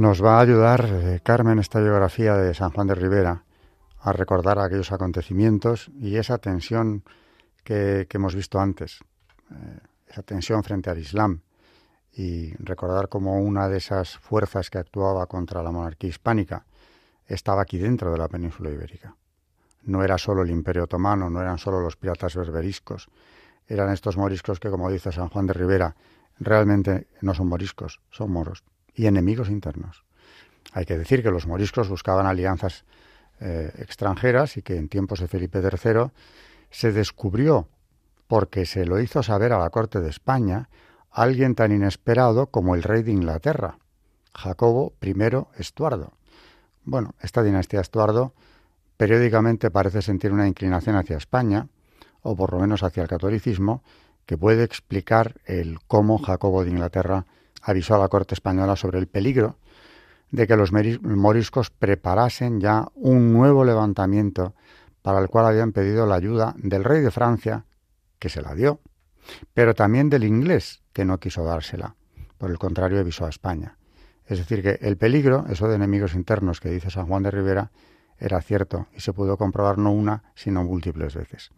Nos 0.03 0.21
va 0.21 0.39
a 0.39 0.41
ayudar 0.41 0.85
eh, 0.85 1.21
Carmen 1.23 1.61
esta 1.61 1.79
biografía 1.79 2.35
de 2.35 2.55
San 2.55 2.73
Juan 2.73 2.89
de 2.89 2.97
Rivera 2.97 3.45
a 4.01 4.13
recordar 4.13 4.59
aquellos 4.59 4.91
acontecimientos 4.91 5.93
y 5.97 6.17
esa 6.17 6.39
tensión 6.39 7.05
que, 7.63 8.09
hemos 8.11 8.35
visto 8.35 8.59
antes, 8.59 8.99
eh, 9.53 9.79
esa 10.09 10.25
tensión 10.25 10.65
frente 10.65 10.91
al 10.91 10.99
Islam 10.99 11.43
y 12.15 12.53
recordar 12.57 13.09
cómo 13.09 13.39
una 13.39 13.69
de 13.69 13.79
esas 13.79 14.19
fuerzas 14.19 14.71
que 14.71 14.79
actuaba 14.79 15.27
contra 15.27 15.63
la 15.63 15.71
monarquía 15.71 16.11
hispánica 16.11 16.67
estaba 17.29 17.63
aquí 17.63 17.79
dentro 17.79 18.11
de 18.11 18.19
la 18.19 18.27
península 18.27 18.71
ibérica. 18.71 19.15
No 19.85 20.03
era 20.03 20.19
solo 20.19 20.43
el 20.43 20.51
Imperio 20.51 20.83
Otomano, 20.83 21.31
no 21.31 21.41
eran 21.41 21.59
solo 21.59 21.81
los 21.81 21.95
piratas 21.95 22.35
berberiscos, 22.35 23.09
eran 23.69 23.93
estos 23.93 24.17
moriscos 24.17 24.59
que, 24.59 24.69
como 24.69 24.91
dice 24.91 25.13
San 25.13 25.29
Juan 25.29 25.47
de 25.47 25.53
Rivera, 25.53 25.95
realmente 26.41 27.07
no 27.21 27.35
son 27.35 27.47
moriscos, 27.47 28.01
son 28.11 28.33
moros 28.33 28.65
y 28.95 29.07
enemigos 29.07 29.49
internos. 29.49 30.05
Hay 30.73 30.85
que 30.85 30.97
decir 30.97 31.23
que 31.23 31.31
los 31.31 31.47
moriscos 31.47 31.89
buscaban 31.89 32.27
alianzas 32.27 32.85
eh, 33.41 33.73
extranjeras 33.79 34.57
y 34.57 34.63
que 34.63 34.77
en 34.77 34.89
tiempos 34.89 35.21
de 35.21 35.29
Felipe 35.29 35.61
III 35.61 36.11
se 36.71 36.93
descubrió, 36.93 37.69
porque 38.27 38.65
se 38.67 38.87
lo 38.87 39.01
hizo 39.01 39.23
saber 39.23 39.53
a 39.53 39.59
la 39.59 39.71
corte 39.71 40.01
de 40.01 40.09
España, 40.09 40.69
alguien 41.11 41.55
tan 41.55 41.73
inesperado 41.73 42.47
como 42.47 42.75
el 42.75 42.83
rey 42.83 43.03
de 43.03 43.13
Inglaterra, 43.13 43.79
Jacobo 44.35 44.95
I 45.03 45.15
Estuardo. 45.59 46.13
Bueno, 46.85 47.15
esta 47.21 47.43
dinastía 47.43 47.81
Estuardo 47.81 48.33
periódicamente 48.97 49.71
parece 49.71 50.01
sentir 50.01 50.33
una 50.33 50.49
inclinación 50.49 50.97
hacia 50.97 51.17
España, 51.17 51.69
o 52.23 52.37
por 52.37 52.53
lo 52.53 52.61
menos 52.61 52.83
hacia 52.83 53.03
el 53.03 53.09
catolicismo, 53.09 53.83
que 54.27 54.39
puede 54.39 54.63
explicar 54.63 55.41
el 55.45 55.79
cómo 55.87 56.19
Jacobo 56.19 56.65
de 56.65 56.71
Inglaterra 56.71 57.27
avisó 57.63 57.95
a 57.95 57.99
la 57.99 58.09
corte 58.09 58.35
española 58.35 58.77
sobre 58.77 58.99
el 58.99 59.07
peligro 59.07 59.57
de 60.31 60.47
que 60.47 60.57
los 60.57 60.73
moriscos 60.73 61.71
preparasen 61.71 62.61
ya 62.61 62.89
un 62.95 63.33
nuevo 63.33 63.65
levantamiento 63.65 64.55
para 65.03 65.21
el 65.21 65.29
cual 65.29 65.47
habían 65.47 65.73
pedido 65.73 66.07
la 66.07 66.15
ayuda 66.15 66.55
del 66.59 66.85
rey 66.85 67.03
de 67.03 67.11
Francia, 67.11 67.67
que 68.19 68.29
se 68.29 68.41
la 68.41 68.55
dio, 68.55 68.81
pero 69.53 69.75
también 69.75 70.09
del 70.09 70.25
inglés, 70.25 70.83
que 70.93 71.05
no 71.05 71.21
quiso 71.21 71.45
dársela. 71.45 71.97
Por 72.39 72.51
el 72.51 72.59
contrario, 72.59 73.01
avisó 73.01 73.27
a 73.27 73.29
España. 73.29 73.77
Es 74.27 74.39
decir, 74.39 74.63
que 74.63 74.79
el 74.87 74.97
peligro, 74.97 75.45
eso 75.51 75.69
de 75.69 75.77
enemigos 75.77 76.15
internos 76.15 76.61
que 76.61 76.71
dice 76.71 76.91
San 76.91 77.07
Juan 77.07 77.25
de 77.25 77.31
Rivera, 77.31 77.71
era 78.19 78.41
cierto 78.41 78.87
y 78.97 79.01
se 79.01 79.13
pudo 79.13 79.37
comprobar 79.37 79.79
no 79.79 79.93
una, 79.93 80.23
sino 80.35 80.65
múltiples 80.65 81.15
veces. 81.15 81.51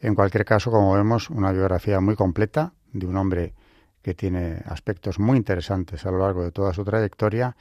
En 0.00 0.14
cualquier 0.14 0.44
caso, 0.44 0.70
como 0.70 0.94
vemos, 0.94 1.30
una 1.30 1.52
biografía 1.52 2.00
muy 2.00 2.16
completa 2.16 2.72
de 2.92 3.06
un 3.06 3.16
hombre 3.16 3.54
que 4.02 4.14
tiene 4.14 4.62
aspectos 4.66 5.18
muy 5.18 5.36
interesantes 5.36 6.04
a 6.04 6.10
lo 6.10 6.18
largo 6.18 6.42
de 6.42 6.50
toda 6.50 6.72
su 6.74 6.84
trayectoria, 6.84 7.56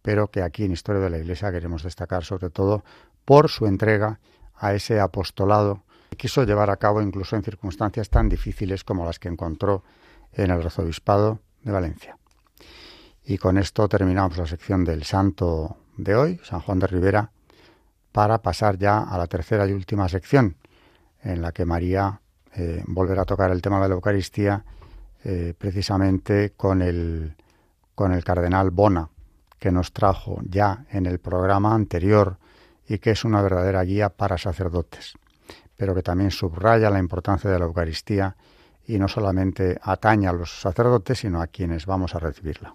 pero 0.00 0.28
que 0.28 0.42
aquí 0.42 0.64
en 0.64 0.72
Historia 0.72 1.00
de 1.00 1.10
la 1.10 1.18
Iglesia 1.18 1.52
queremos 1.52 1.82
destacar 1.82 2.24
sobre 2.24 2.50
todo 2.50 2.84
por 3.24 3.48
su 3.48 3.66
entrega 3.66 4.18
a 4.56 4.74
ese 4.74 5.00
apostolado 5.00 5.84
que 6.10 6.16
quiso 6.16 6.44
llevar 6.44 6.70
a 6.70 6.76
cabo 6.76 7.00
incluso 7.00 7.36
en 7.36 7.42
circunstancias 7.42 8.10
tan 8.10 8.28
difíciles 8.28 8.84
como 8.84 9.04
las 9.04 9.18
que 9.18 9.28
encontró 9.28 9.82
en 10.32 10.50
el 10.50 10.62
arzobispado 10.62 11.40
de 11.62 11.72
Valencia. 11.72 12.18
Y 13.24 13.38
con 13.38 13.56
esto 13.56 13.88
terminamos 13.88 14.36
la 14.36 14.46
sección 14.46 14.84
del 14.84 15.04
santo 15.04 15.76
de 15.96 16.16
hoy, 16.16 16.40
San 16.42 16.60
Juan 16.60 16.80
de 16.80 16.86
Rivera, 16.86 17.30
para 18.10 18.42
pasar 18.42 18.78
ya 18.78 18.98
a 18.98 19.16
la 19.16 19.26
tercera 19.26 19.66
y 19.66 19.72
última 19.72 20.08
sección, 20.08 20.56
en 21.22 21.40
la 21.40 21.52
que 21.52 21.64
María 21.64 22.20
eh, 22.54 22.82
volverá 22.86 23.22
a 23.22 23.26
tocar 23.26 23.50
el 23.50 23.62
tema 23.62 23.80
de 23.80 23.88
la 23.88 23.94
Eucaristía 23.94 24.64
eh, 25.24 25.54
precisamente 25.56 26.52
con 26.56 26.82
el, 26.82 27.36
con 27.94 28.12
el 28.12 28.24
cardenal 28.24 28.70
Bona, 28.70 29.08
que 29.58 29.70
nos 29.70 29.92
trajo 29.92 30.40
ya 30.44 30.84
en 30.90 31.06
el 31.06 31.20
programa 31.20 31.74
anterior 31.74 32.38
y 32.88 32.98
que 32.98 33.12
es 33.12 33.24
una 33.24 33.42
verdadera 33.42 33.82
guía 33.84 34.08
para 34.08 34.36
sacerdotes, 34.36 35.14
pero 35.76 35.94
que 35.94 36.02
también 36.02 36.30
subraya 36.30 36.90
la 36.90 36.98
importancia 36.98 37.48
de 37.50 37.58
la 37.58 37.66
Eucaristía 37.66 38.36
y 38.86 38.98
no 38.98 39.06
solamente 39.06 39.78
atañe 39.80 40.26
a 40.26 40.32
los 40.32 40.60
sacerdotes, 40.60 41.20
sino 41.20 41.40
a 41.40 41.46
quienes 41.46 41.86
vamos 41.86 42.14
a 42.14 42.18
recibirla. 42.18 42.74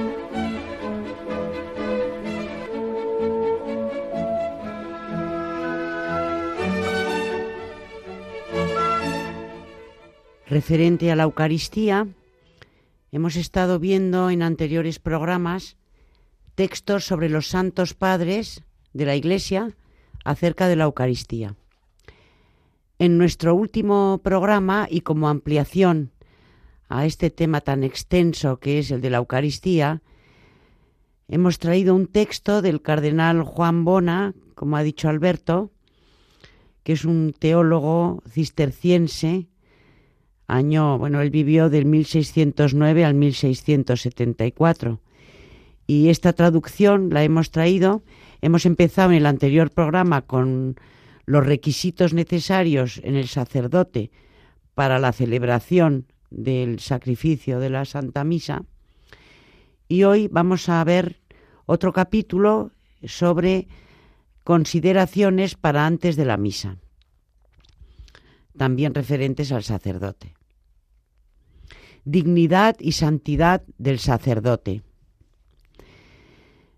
Referente 10.51 11.09
a 11.09 11.15
la 11.15 11.23
Eucaristía, 11.23 12.09
hemos 13.13 13.37
estado 13.37 13.79
viendo 13.79 14.29
en 14.29 14.41
anteriores 14.41 14.99
programas 14.99 15.77
textos 16.55 17.05
sobre 17.05 17.29
los 17.29 17.47
santos 17.47 17.93
padres 17.93 18.61
de 18.91 19.05
la 19.05 19.15
Iglesia 19.15 19.77
acerca 20.25 20.67
de 20.67 20.75
la 20.75 20.83
Eucaristía. 20.83 21.55
En 22.99 23.17
nuestro 23.17 23.55
último 23.55 24.19
programa 24.21 24.89
y 24.91 24.99
como 24.99 25.29
ampliación 25.29 26.11
a 26.89 27.05
este 27.05 27.29
tema 27.29 27.61
tan 27.61 27.85
extenso 27.85 28.59
que 28.59 28.77
es 28.77 28.91
el 28.91 28.99
de 28.99 29.09
la 29.09 29.19
Eucaristía, 29.19 30.01
hemos 31.29 31.59
traído 31.59 31.95
un 31.95 32.07
texto 32.07 32.61
del 32.61 32.81
cardenal 32.81 33.43
Juan 33.43 33.85
Bona, 33.85 34.33
como 34.55 34.75
ha 34.75 34.83
dicho 34.83 35.07
Alberto, 35.07 35.71
que 36.83 36.91
es 36.91 37.05
un 37.05 37.33
teólogo 37.39 38.21
cisterciense 38.27 39.47
año, 40.51 40.97
bueno, 40.97 41.21
él 41.21 41.29
vivió 41.29 41.69
del 41.69 41.85
1609 41.85 43.05
al 43.05 43.15
1674. 43.15 44.99
Y 45.87 46.09
esta 46.09 46.33
traducción 46.33 47.09
la 47.09 47.23
hemos 47.23 47.51
traído, 47.51 48.03
hemos 48.41 48.65
empezado 48.65 49.11
en 49.11 49.17
el 49.17 49.25
anterior 49.25 49.71
programa 49.71 50.21
con 50.21 50.75
los 51.25 51.45
requisitos 51.45 52.13
necesarios 52.13 52.99
en 53.03 53.15
el 53.15 53.27
sacerdote 53.27 54.11
para 54.75 54.99
la 54.99 55.11
celebración 55.13 56.05
del 56.29 56.79
sacrificio 56.79 57.59
de 57.59 57.69
la 57.69 57.85
Santa 57.85 58.23
Misa. 58.23 58.63
Y 59.87 60.03
hoy 60.03 60.27
vamos 60.27 60.69
a 60.69 60.83
ver 60.83 61.21
otro 61.65 61.93
capítulo 61.93 62.71
sobre 63.03 63.67
consideraciones 64.43 65.55
para 65.55 65.85
antes 65.85 66.15
de 66.15 66.25
la 66.25 66.37
misa, 66.37 66.77
también 68.57 68.93
referentes 68.93 69.51
al 69.51 69.63
sacerdote 69.63 70.33
dignidad 72.05 72.75
y 72.79 72.93
santidad 72.93 73.63
del 73.77 73.99
sacerdote. 73.99 74.83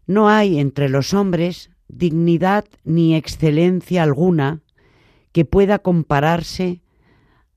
No 0.06 0.30
hay 0.30 0.60
entre 0.60 0.90
los 0.90 1.14
hombres 1.14 1.70
dignidad 1.88 2.66
ni 2.84 3.16
excelencia 3.16 4.04
alguna 4.04 4.62
que 5.32 5.46
pueda 5.46 5.80
compararse 5.80 6.82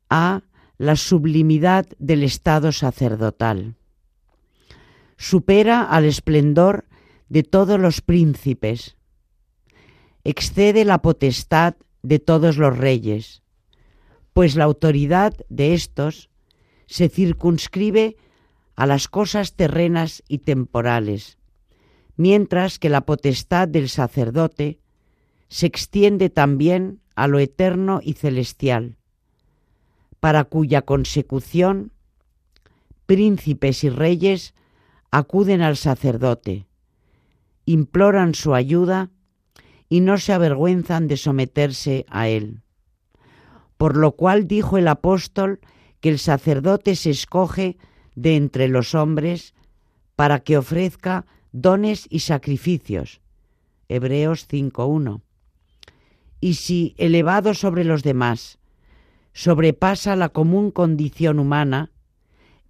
a 0.08 0.42
la 0.78 0.96
sublimidad 0.96 1.86
del 1.98 2.22
estado 2.22 2.72
sacerdotal. 2.72 3.74
Supera 5.16 5.82
al 5.82 6.04
esplendor 6.04 6.84
de 7.28 7.42
todos 7.42 7.80
los 7.80 8.00
príncipes, 8.00 8.96
excede 10.24 10.84
la 10.84 11.02
potestad 11.02 11.74
de 12.02 12.18
todos 12.18 12.56
los 12.56 12.76
reyes, 12.76 13.42
pues 14.32 14.54
la 14.54 14.64
autoridad 14.64 15.34
de 15.48 15.74
estos 15.74 16.30
se 16.86 17.08
circunscribe 17.08 18.16
a 18.74 18.86
las 18.86 19.08
cosas 19.08 19.54
terrenas 19.54 20.22
y 20.28 20.38
temporales, 20.38 21.38
mientras 22.16 22.78
que 22.78 22.88
la 22.88 23.02
potestad 23.02 23.68
del 23.68 23.88
sacerdote 23.88 24.80
se 25.48 25.66
extiende 25.66 26.30
también 26.30 27.00
a 27.14 27.28
lo 27.28 27.38
eterno 27.38 28.00
y 28.02 28.14
celestial, 28.14 28.96
para 30.20 30.44
cuya 30.44 30.82
consecución 30.82 31.92
príncipes 33.06 33.84
y 33.84 33.90
reyes 33.90 34.54
acuden 35.10 35.62
al 35.62 35.76
sacerdote, 35.76 36.66
imploran 37.64 38.34
su 38.34 38.54
ayuda 38.54 39.10
y 39.88 40.00
no 40.00 40.18
se 40.18 40.32
avergüenzan 40.32 41.06
de 41.06 41.16
someterse 41.16 42.04
a 42.08 42.28
él. 42.28 42.62
Por 43.76 43.96
lo 43.96 44.12
cual 44.12 44.48
dijo 44.48 44.78
el 44.78 44.88
apóstol 44.88 45.60
que 46.00 46.08
el 46.08 46.18
sacerdote 46.18 46.96
se 46.96 47.10
escoge 47.10 47.76
de 48.14 48.36
entre 48.36 48.68
los 48.68 48.94
hombres 48.94 49.54
para 50.16 50.40
que 50.40 50.56
ofrezca 50.56 51.26
dones 51.52 52.06
y 52.10 52.20
sacrificios. 52.20 53.20
Hebreos 53.88 54.48
5.1. 54.48 55.20
Y 56.40 56.54
si, 56.54 56.94
elevado 56.98 57.54
sobre 57.54 57.84
los 57.84 58.02
demás, 58.02 58.58
sobrepasa 59.32 60.16
la 60.16 60.30
común 60.30 60.70
condición 60.70 61.38
humana, 61.38 61.90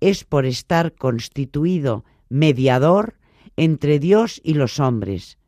es 0.01 0.25
por 0.25 0.47
estar 0.47 0.95
constituido 0.95 2.05
mediador 2.29 3.15
entre 3.57 3.99
Dios 3.99 4.41
y 4.45 4.55
los 4.55 4.79
hombres, 4.79 5.39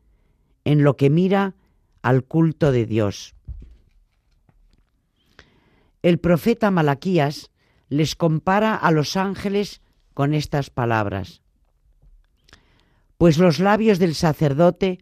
en 0.65 0.83
lo 0.83 0.95
que 0.97 1.09
mira 1.09 1.55
al 2.01 2.23
culto 2.23 2.71
de 2.71 2.85
Dios. 2.85 3.35
El 6.01 6.17
profeta 6.17 6.71
Malaquías 6.71 7.51
les 7.89 8.15
compara 8.15 8.75
a 8.75 8.91
los 8.91 9.17
ángeles 9.17 9.81
con 10.13 10.33
estas 10.33 10.69
palabras. 10.69 11.41
Pues 13.17 13.37
los 13.37 13.59
labios 13.59 13.99
del 13.99 14.15
sacerdote 14.15 14.99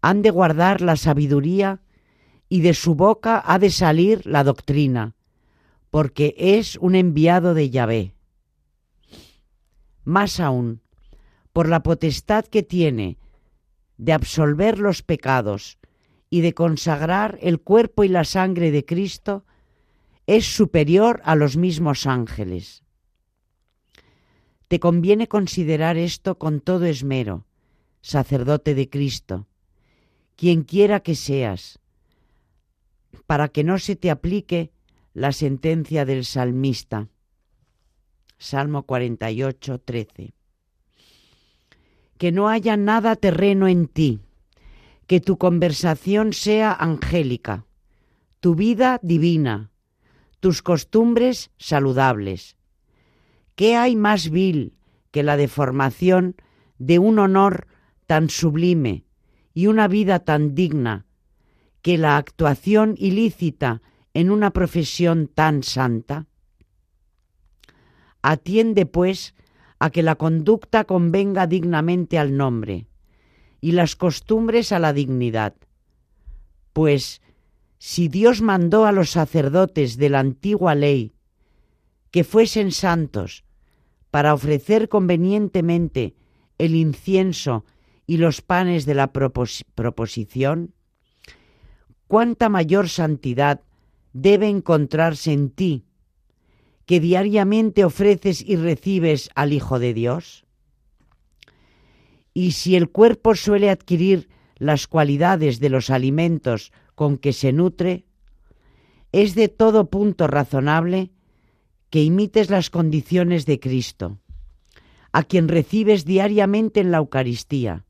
han 0.00 0.22
de 0.22 0.30
guardar 0.30 0.80
la 0.80 0.96
sabiduría 0.96 1.80
y 2.48 2.60
de 2.62 2.72
su 2.74 2.94
boca 2.94 3.42
ha 3.44 3.58
de 3.58 3.70
salir 3.70 4.24
la 4.24 4.44
doctrina, 4.44 5.14
porque 5.90 6.34
es 6.38 6.76
un 6.76 6.94
enviado 6.94 7.54
de 7.54 7.70
Yahvé. 7.70 8.14
Más 10.04 10.40
aún, 10.40 10.80
por 11.52 11.68
la 11.68 11.82
potestad 11.82 12.46
que 12.46 12.62
tiene 12.62 13.18
de 13.98 14.12
absolver 14.12 14.78
los 14.78 15.02
pecados 15.02 15.78
y 16.30 16.40
de 16.40 16.54
consagrar 16.54 17.38
el 17.42 17.60
cuerpo 17.60 18.04
y 18.04 18.08
la 18.08 18.24
sangre 18.24 18.70
de 18.70 18.84
Cristo, 18.84 19.44
es 20.28 20.44
superior 20.44 21.22
a 21.24 21.34
los 21.36 21.56
mismos 21.56 22.06
ángeles. 22.06 22.84
Te 24.68 24.78
conviene 24.78 25.26
considerar 25.26 25.96
esto 25.96 26.36
con 26.36 26.60
todo 26.60 26.84
esmero, 26.84 27.46
sacerdote 28.02 28.74
de 28.74 28.90
Cristo, 28.90 29.46
quien 30.36 30.64
quiera 30.64 31.00
que 31.00 31.14
seas, 31.14 31.78
para 33.26 33.48
que 33.48 33.64
no 33.64 33.78
se 33.78 33.96
te 33.96 34.10
aplique 34.10 34.70
la 35.14 35.32
sentencia 35.32 36.04
del 36.04 36.26
salmista. 36.26 37.08
Salmo 38.36 38.82
48, 38.82 39.80
13. 39.80 40.34
Que 42.18 42.32
no 42.32 42.50
haya 42.50 42.76
nada 42.76 43.16
terreno 43.16 43.66
en 43.66 43.88
ti, 43.88 44.20
que 45.06 45.20
tu 45.22 45.38
conversación 45.38 46.34
sea 46.34 46.74
angélica, 46.74 47.64
tu 48.40 48.54
vida 48.54 49.00
divina, 49.02 49.70
tus 50.40 50.62
costumbres 50.62 51.50
saludables. 51.58 52.56
¿Qué 53.54 53.76
hay 53.76 53.96
más 53.96 54.30
vil 54.30 54.74
que 55.10 55.22
la 55.22 55.36
deformación 55.36 56.36
de 56.78 56.98
un 56.98 57.18
honor 57.18 57.66
tan 58.06 58.30
sublime 58.30 59.04
y 59.52 59.66
una 59.66 59.88
vida 59.88 60.20
tan 60.20 60.54
digna 60.54 61.06
que 61.82 61.98
la 61.98 62.16
actuación 62.16 62.94
ilícita 62.98 63.82
en 64.14 64.30
una 64.30 64.52
profesión 64.52 65.28
tan 65.28 65.62
santa? 65.62 66.26
Atiende, 68.22 68.86
pues, 68.86 69.34
a 69.78 69.90
que 69.90 70.02
la 70.02 70.16
conducta 70.16 70.84
convenga 70.84 71.46
dignamente 71.46 72.18
al 72.18 72.36
nombre 72.36 72.86
y 73.60 73.72
las 73.72 73.96
costumbres 73.96 74.72
a 74.72 74.78
la 74.78 74.92
dignidad. 74.92 75.54
Pues 76.72 77.20
si 77.78 78.08
Dios 78.08 78.42
mandó 78.42 78.86
a 78.86 78.92
los 78.92 79.10
sacerdotes 79.10 79.96
de 79.96 80.10
la 80.10 80.20
antigua 80.20 80.74
ley 80.74 81.14
que 82.10 82.24
fuesen 82.24 82.72
santos 82.72 83.44
para 84.10 84.34
ofrecer 84.34 84.88
convenientemente 84.88 86.14
el 86.58 86.74
incienso 86.74 87.64
y 88.06 88.16
los 88.16 88.40
panes 88.40 88.86
de 88.86 88.94
la 88.94 89.12
proposición, 89.12 90.74
cuánta 92.08 92.48
mayor 92.48 92.88
santidad 92.88 93.60
debe 94.12 94.48
encontrarse 94.48 95.32
en 95.32 95.50
ti, 95.50 95.84
que 96.86 97.00
diariamente 97.00 97.84
ofreces 97.84 98.42
y 98.42 98.56
recibes 98.56 99.30
al 99.34 99.52
Hijo 99.52 99.78
de 99.78 99.92
Dios? 99.92 100.46
Y 102.32 102.52
si 102.52 102.76
el 102.76 102.88
cuerpo 102.88 103.34
suele 103.34 103.68
adquirir 103.68 104.28
las 104.56 104.86
cualidades 104.86 105.60
de 105.60 105.68
los 105.68 105.90
alimentos 105.90 106.72
con 106.98 107.16
que 107.16 107.32
se 107.32 107.52
nutre, 107.52 108.06
es 109.12 109.36
de 109.36 109.46
todo 109.46 109.88
punto 109.88 110.26
razonable 110.26 111.12
que 111.90 112.02
imites 112.02 112.50
las 112.50 112.70
condiciones 112.70 113.46
de 113.46 113.60
Cristo, 113.60 114.18
a 115.12 115.22
quien 115.22 115.46
recibes 115.46 116.04
diariamente 116.04 116.80
en 116.80 116.90
la 116.90 116.98
Eucaristía, 116.98 117.84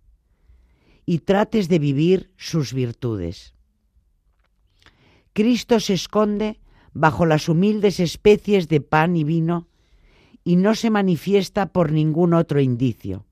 y 1.07 1.21
trates 1.21 1.71
de 1.71 1.79
vivir 1.79 2.31
sus 2.37 2.75
virtudes. 2.75 3.55
Cristo 5.33 5.81
se 5.81 5.95
esconde 5.95 6.61
bajo 6.93 7.25
las 7.25 7.49
humildes 7.49 8.01
especies 8.01 8.69
de 8.69 8.83
pan 8.83 9.17
y 9.17 9.25
vino 9.25 9.69
y 10.45 10.57
no 10.57 10.75
se 10.75 10.91
manifiesta 10.91 11.73
por 11.73 11.93
ningún 11.93 12.35
otro 12.35 12.61
indicio. 12.61 13.25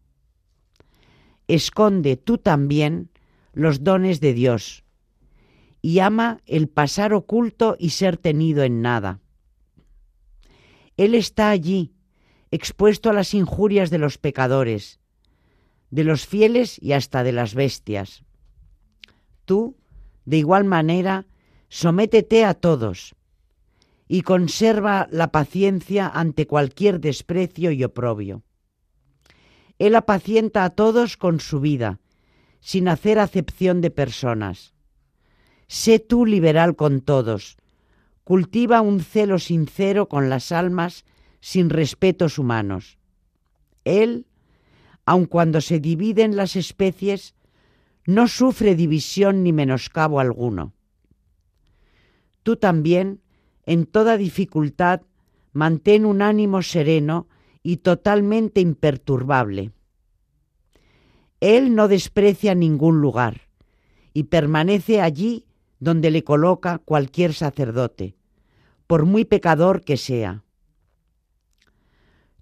Esconde 1.49 2.17
tú 2.17 2.39
también 2.39 3.11
los 3.53 3.85
dones 3.85 4.21
de 4.21 4.33
Dios 4.33 4.86
y 5.87 6.01
ama 6.01 6.41
el 6.47 6.69
pasar 6.69 7.15
oculto 7.15 7.77
y 7.79 7.91
ser 7.91 8.17
tenido 8.17 8.65
en 8.65 8.83
nada. 8.83 9.21
Él 10.97 11.15
está 11.15 11.49
allí, 11.51 11.95
expuesto 12.51 13.09
a 13.09 13.13
las 13.13 13.35
injurias 13.35 13.89
de 13.91 13.99
los 13.99 14.19
pecadores, 14.19 14.99
de 15.91 16.03
los 16.03 16.27
fieles 16.27 16.83
y 16.83 16.91
hasta 16.93 17.23
de 17.23 17.31
las 17.31 17.55
bestias. 17.55 18.25
Tú, 19.45 19.77
de 20.25 20.39
igual 20.39 20.65
manera, 20.65 21.29
sométete 21.69 22.45
a 22.45 22.55
todos 22.55 23.15
y 24.09 24.23
conserva 24.23 25.07
la 25.13 25.31
paciencia 25.31 26.09
ante 26.09 26.49
cualquier 26.49 26.99
desprecio 26.99 27.71
y 27.71 27.85
oprobio. 27.85 28.43
Él 29.79 29.95
apacienta 29.95 30.65
a 30.65 30.71
todos 30.71 31.17
con 31.17 31.39
su 31.39 31.61
vida, 31.61 32.01
sin 32.59 32.89
hacer 32.89 33.21
acepción 33.21 33.81
de 33.81 33.93
personas. 33.93 34.75
Sé 35.67 35.99
tú 35.99 36.27
liberal 36.27 36.77
con 36.77 37.01
todos, 37.01 37.57
cultiva 38.25 38.81
un 38.81 39.01
celo 39.01 39.39
sincero 39.39 40.09
con 40.09 40.29
las 40.29 40.53
almas 40.53 41.05
sin 41.41 41.71
respetos 41.71 42.39
humanos. 42.39 42.99
Él, 43.85 44.27
aun 45.05 45.27
cuando 45.27 45.61
se 45.61 45.81
dividen 45.81 46.37
las 46.37 46.57
especies, 46.57 47.35
no 48.07 48.29
sufre 48.29 48.75
división 48.75 49.43
ni 49.43 49.53
menoscabo 49.53 50.21
alguno 50.21 50.77
Tú 52.47 52.55
también, 52.55 53.23
en 53.65 53.87
toda 53.87 54.17
dificultad, 54.17 55.03
mantén 55.53 56.07
un 56.07 56.23
ánimo 56.23 56.63
sereno 56.63 57.27
y 57.65 57.79
totalmente 57.79 58.61
imperturbable. 58.61 59.73
Él 61.41 61.75
no 61.75 61.89
desprecia 61.89 62.55
ningún 62.55 63.01
lugar 63.01 63.49
y 64.15 64.31
permanece 64.31 65.01
allí 65.01 65.46
donde 65.81 66.11
le 66.11 66.25
coloca 66.25 66.79
cualquier 66.79 67.35
sacerdote, 67.35 68.17
por 68.87 69.05
muy 69.05 69.25
pecador 69.25 69.83
que 69.83 69.97
sea. 69.97 70.45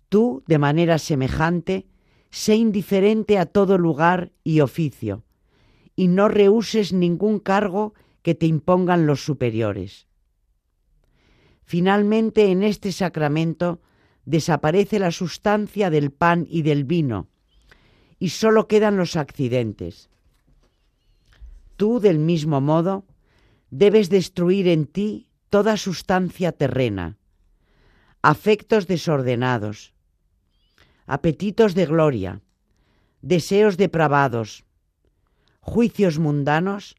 Tú, 0.09 0.43
de 0.47 0.59
manera 0.59 0.99
semejante, 0.99 1.87
sé 2.31 2.57
indiferente 2.57 3.39
a 3.39 3.47
todo 3.47 3.79
lugar 3.79 4.33
y 4.45 4.61
oficio, 4.61 5.25
y 5.97 6.09
no 6.09 6.29
rehuses 6.29 6.93
ningún 6.93 7.39
cargo 7.39 7.95
que 8.23 8.35
te 8.35 8.47
impongan 8.47 9.07
los 9.07 9.25
superiores. 9.25 10.07
Finalmente, 11.65 12.51
en 12.51 12.63
este 12.63 12.93
sacramento 12.93 13.81
desaparece 14.25 14.99
la 14.99 15.11
sustancia 15.11 15.91
del 15.91 16.11
pan 16.11 16.47
y 16.49 16.63
del 16.63 16.85
vino, 16.85 17.29
y 18.19 18.31
sólo 18.31 18.69
quedan 18.69 18.97
los 18.97 19.17
accidentes. 19.17 20.11
Tú, 21.77 22.01
del 22.01 22.19
mismo 22.19 22.61
modo, 22.61 23.05
debes 23.75 24.09
destruir 24.09 24.69
en 24.69 24.87
ti 24.87 25.27
toda 25.51 25.77
sustancia 25.77 26.53
terrena, 26.53 27.19
afectos 28.23 28.87
desordenados, 28.87 29.93
apetitos 31.07 31.75
de 31.75 31.87
gloria, 31.87 32.41
deseos 33.21 33.77
depravados, 33.77 34.65
juicios 35.61 36.21
mundanos 36.21 36.95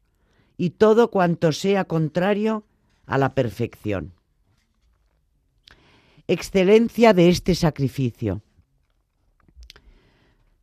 y 0.58 0.70
todo 0.70 1.10
cuanto 1.10 1.52
sea 1.52 1.86
contrario 1.86 2.66
a 3.06 3.16
la 3.16 3.34
perfección. 3.34 4.12
Excelencia 6.28 7.14
de 7.14 7.30
este 7.30 7.54
sacrificio. 7.54 8.42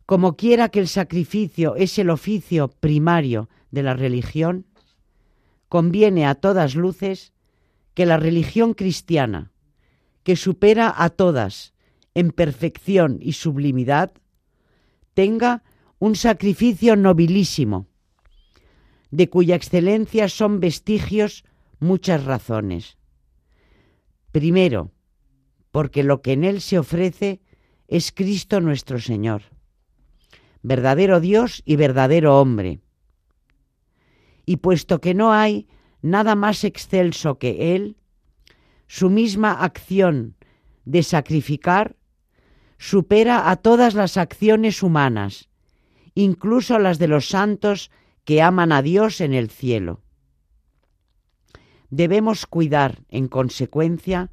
Como 0.06 0.36
quiera 0.36 0.70
que 0.70 0.80
el 0.80 0.88
sacrificio 0.88 1.76
es 1.76 1.98
el 1.98 2.12
oficio 2.12 2.68
primario 2.68 3.50
de 3.72 3.82
la 3.82 3.96
religión, 3.96 4.68
conviene 5.74 6.28
a 6.28 6.36
todas 6.36 6.76
luces 6.76 7.34
que 7.96 8.06
la 8.06 8.18
religión 8.18 8.76
cristiana, 8.76 9.52
que 10.22 10.36
supera 10.36 10.94
a 10.96 11.10
todas 11.10 11.74
en 12.14 12.30
perfección 12.30 13.18
y 13.20 13.34
sublimidad, 13.34 14.12
tenga 15.16 15.64
un 15.98 16.16
sacrificio 16.16 16.96
nobilísimo, 16.96 17.88
de 19.10 19.32
cuya 19.32 19.56
excelencia 19.56 20.30
son 20.30 20.60
vestigios 20.60 21.44
muchas 21.80 22.24
razones. 22.24 23.00
Primero, 24.32 24.92
porque 25.72 26.04
lo 26.04 26.22
que 26.22 26.34
en 26.34 26.44
él 26.44 26.62
se 26.62 26.78
ofrece 26.78 27.42
es 27.88 28.12
Cristo 28.12 28.62
nuestro 28.62 29.00
Señor, 29.00 29.42
verdadero 30.62 31.20
Dios 31.20 31.64
y 31.66 31.78
verdadero 31.78 32.40
hombre. 32.40 32.83
Y 34.46 34.58
puesto 34.58 35.00
que 35.00 35.14
no 35.14 35.34
hay 35.34 35.68
nada 36.02 36.36
más 36.36 36.64
excelso 36.64 37.38
que 37.38 37.76
Él, 37.76 37.98
su 38.88 39.10
misma 39.10 39.52
acción 39.64 40.36
de 40.86 41.04
sacrificar 41.04 41.96
supera 42.78 43.50
a 43.50 43.56
todas 43.56 43.94
las 43.94 44.18
acciones 44.18 44.84
humanas, 44.84 45.50
incluso 46.14 46.80
las 46.80 47.00
de 47.00 47.08
los 47.08 47.30
santos 47.30 47.90
que 48.26 48.42
aman 48.42 48.72
a 48.72 48.82
Dios 48.82 49.22
en 49.22 49.34
el 49.34 49.50
cielo. 49.50 50.02
Debemos 51.90 52.46
cuidar, 52.46 53.04
en 53.10 53.28
consecuencia, 53.28 54.32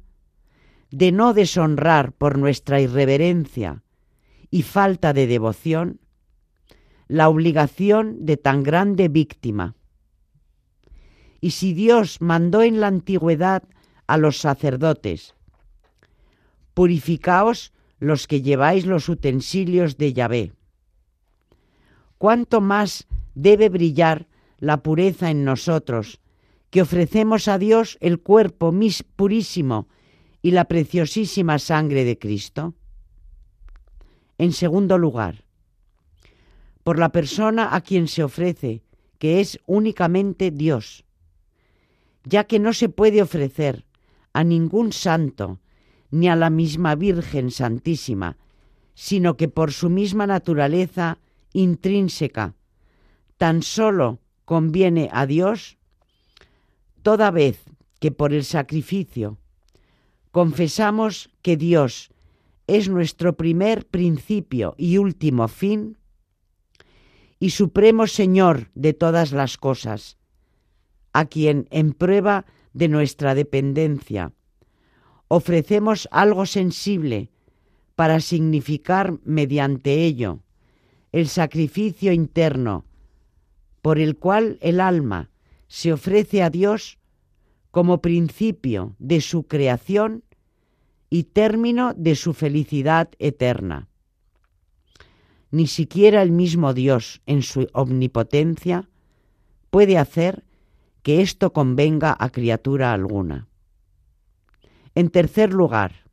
de 0.89 1.11
no 1.11 1.33
deshonrar 1.33 2.11
por 2.11 2.37
nuestra 2.37 2.81
irreverencia 2.81 3.83
y 4.49 4.63
falta 4.63 5.13
de 5.13 5.27
devoción 5.27 6.01
la 7.07 7.29
obligación 7.29 8.25
de 8.25 8.37
tan 8.37 8.63
grande 8.63 9.07
víctima. 9.07 9.75
Y 11.41 11.51
si 11.51 11.73
Dios 11.73 12.21
mandó 12.21 12.61
en 12.61 12.79
la 12.79 12.87
antigüedad 12.87 13.63
a 14.05 14.17
los 14.17 14.37
sacerdotes, 14.37 15.33
purificaos 16.75 17.73
los 17.99 18.27
que 18.27 18.41
lleváis 18.41 18.85
los 18.85 19.09
utensilios 19.09 19.97
de 19.97 20.13
Yahvé. 20.13 20.53
¿Cuánto 22.17 22.61
más 22.61 23.07
debe 23.33 23.69
brillar 23.69 24.27
la 24.59 24.83
pureza 24.83 25.31
en 25.31 25.43
nosotros, 25.43 26.19
que 26.69 26.83
ofrecemos 26.83 27.47
a 27.47 27.57
Dios 27.57 27.97
el 28.01 28.19
cuerpo 28.19 28.71
mis 28.71 29.03
purísimo 29.03 29.87
y 30.41 30.51
la 30.51 30.65
preciosísima 30.65 31.57
sangre 31.57 32.05
de 32.05 32.17
Cristo? 32.17 32.75
En 34.37 34.53
segundo 34.53 34.97
lugar, 34.97 35.43
por 36.83 36.99
la 36.99 37.11
persona 37.11 37.75
a 37.75 37.81
quien 37.81 38.07
se 38.07 38.23
ofrece, 38.23 38.83
que 39.19 39.39
es 39.39 39.59
únicamente 39.65 40.49
Dios, 40.49 41.05
ya 42.23 42.45
que 42.45 42.59
no 42.59 42.73
se 42.73 42.89
puede 42.89 43.21
ofrecer 43.21 43.85
a 44.33 44.43
ningún 44.43 44.93
santo 44.93 45.59
ni 46.09 46.27
a 46.27 46.35
la 46.35 46.49
misma 46.49 46.95
Virgen 46.95 47.51
Santísima, 47.51 48.37
sino 48.93 49.37
que 49.37 49.47
por 49.47 49.71
su 49.71 49.89
misma 49.89 50.27
naturaleza 50.27 51.17
intrínseca 51.53 52.55
tan 53.37 53.63
solo 53.63 54.19
conviene 54.45 55.09
a 55.11 55.25
Dios, 55.25 55.77
toda 57.01 57.31
vez 57.31 57.63
que 57.99 58.11
por 58.11 58.33
el 58.33 58.43
sacrificio 58.43 59.37
confesamos 60.31 61.29
que 61.41 61.57
Dios 61.57 62.11
es 62.67 62.89
nuestro 62.89 63.35
primer 63.35 63.87
principio 63.87 64.75
y 64.77 64.97
último 64.97 65.47
fin, 65.47 65.97
y 67.39 67.49
Supremo 67.49 68.05
Señor 68.05 68.69
de 68.75 68.93
todas 68.93 69.31
las 69.31 69.57
cosas, 69.57 70.17
a 71.13 71.25
quien 71.25 71.67
en 71.71 71.93
prueba 71.93 72.45
de 72.73 72.87
nuestra 72.87 73.35
dependencia 73.35 74.31
ofrecemos 75.27 76.09
algo 76.11 76.45
sensible 76.45 77.29
para 77.95 78.19
significar 78.19 79.17
mediante 79.23 80.03
ello 80.03 80.39
el 81.11 81.27
sacrificio 81.27 82.11
interno 82.11 82.85
por 83.81 83.99
el 83.99 84.17
cual 84.17 84.57
el 84.61 84.79
alma 84.79 85.29
se 85.67 85.93
ofrece 85.93 86.43
a 86.43 86.49
Dios 86.49 86.99
como 87.71 88.01
principio 88.01 88.95
de 88.99 89.21
su 89.21 89.43
creación 89.43 90.23
y 91.09 91.23
término 91.23 91.93
de 91.93 92.15
su 92.15 92.33
felicidad 92.33 93.09
eterna. 93.19 93.87
Ni 95.49 95.67
siquiera 95.67 96.21
el 96.21 96.31
mismo 96.31 96.73
Dios 96.73 97.21
en 97.25 97.41
su 97.41 97.67
omnipotencia 97.73 98.89
puede 99.69 99.97
hacer 99.97 100.43
que 101.03 101.21
esto 101.21 101.53
convenga 101.53 102.15
a 102.19 102.29
criatura 102.29 102.93
alguna. 102.93 103.47
En 104.95 105.09
tercer 105.09 105.53
lugar, 105.53 106.05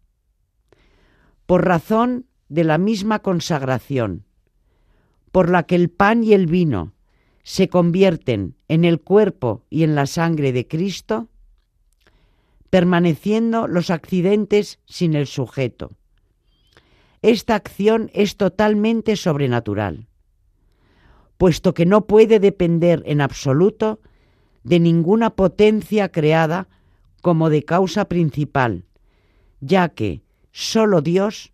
por 1.46 1.66
razón 1.66 2.26
de 2.48 2.64
la 2.64 2.78
misma 2.78 3.20
consagración, 3.20 4.24
por 5.32 5.50
la 5.50 5.64
que 5.64 5.74
el 5.74 5.90
pan 5.90 6.24
y 6.24 6.32
el 6.32 6.46
vino 6.46 6.94
se 7.42 7.68
convierten 7.68 8.56
en 8.68 8.84
el 8.84 9.00
cuerpo 9.00 9.64
y 9.70 9.82
en 9.82 9.94
la 9.94 10.06
sangre 10.06 10.52
de 10.52 10.66
Cristo, 10.66 11.28
permaneciendo 12.70 13.66
los 13.66 13.90
accidentes 13.90 14.80
sin 14.84 15.14
el 15.14 15.26
sujeto 15.26 15.98
esta 17.22 17.56
acción 17.56 18.10
es 18.14 18.36
totalmente 18.36 19.16
sobrenatural, 19.16 20.06
puesto 21.36 21.74
que 21.74 21.86
no 21.86 22.06
puede 22.06 22.38
depender 22.38 23.02
en 23.06 23.20
absoluto 23.20 24.00
de 24.68 24.80
ninguna 24.80 25.30
potencia 25.30 26.10
creada 26.10 26.68
como 27.22 27.48
de 27.48 27.64
causa 27.64 28.04
principal, 28.04 28.84
ya 29.60 29.88
que 29.88 30.22
sólo 30.52 31.00
Dios 31.00 31.52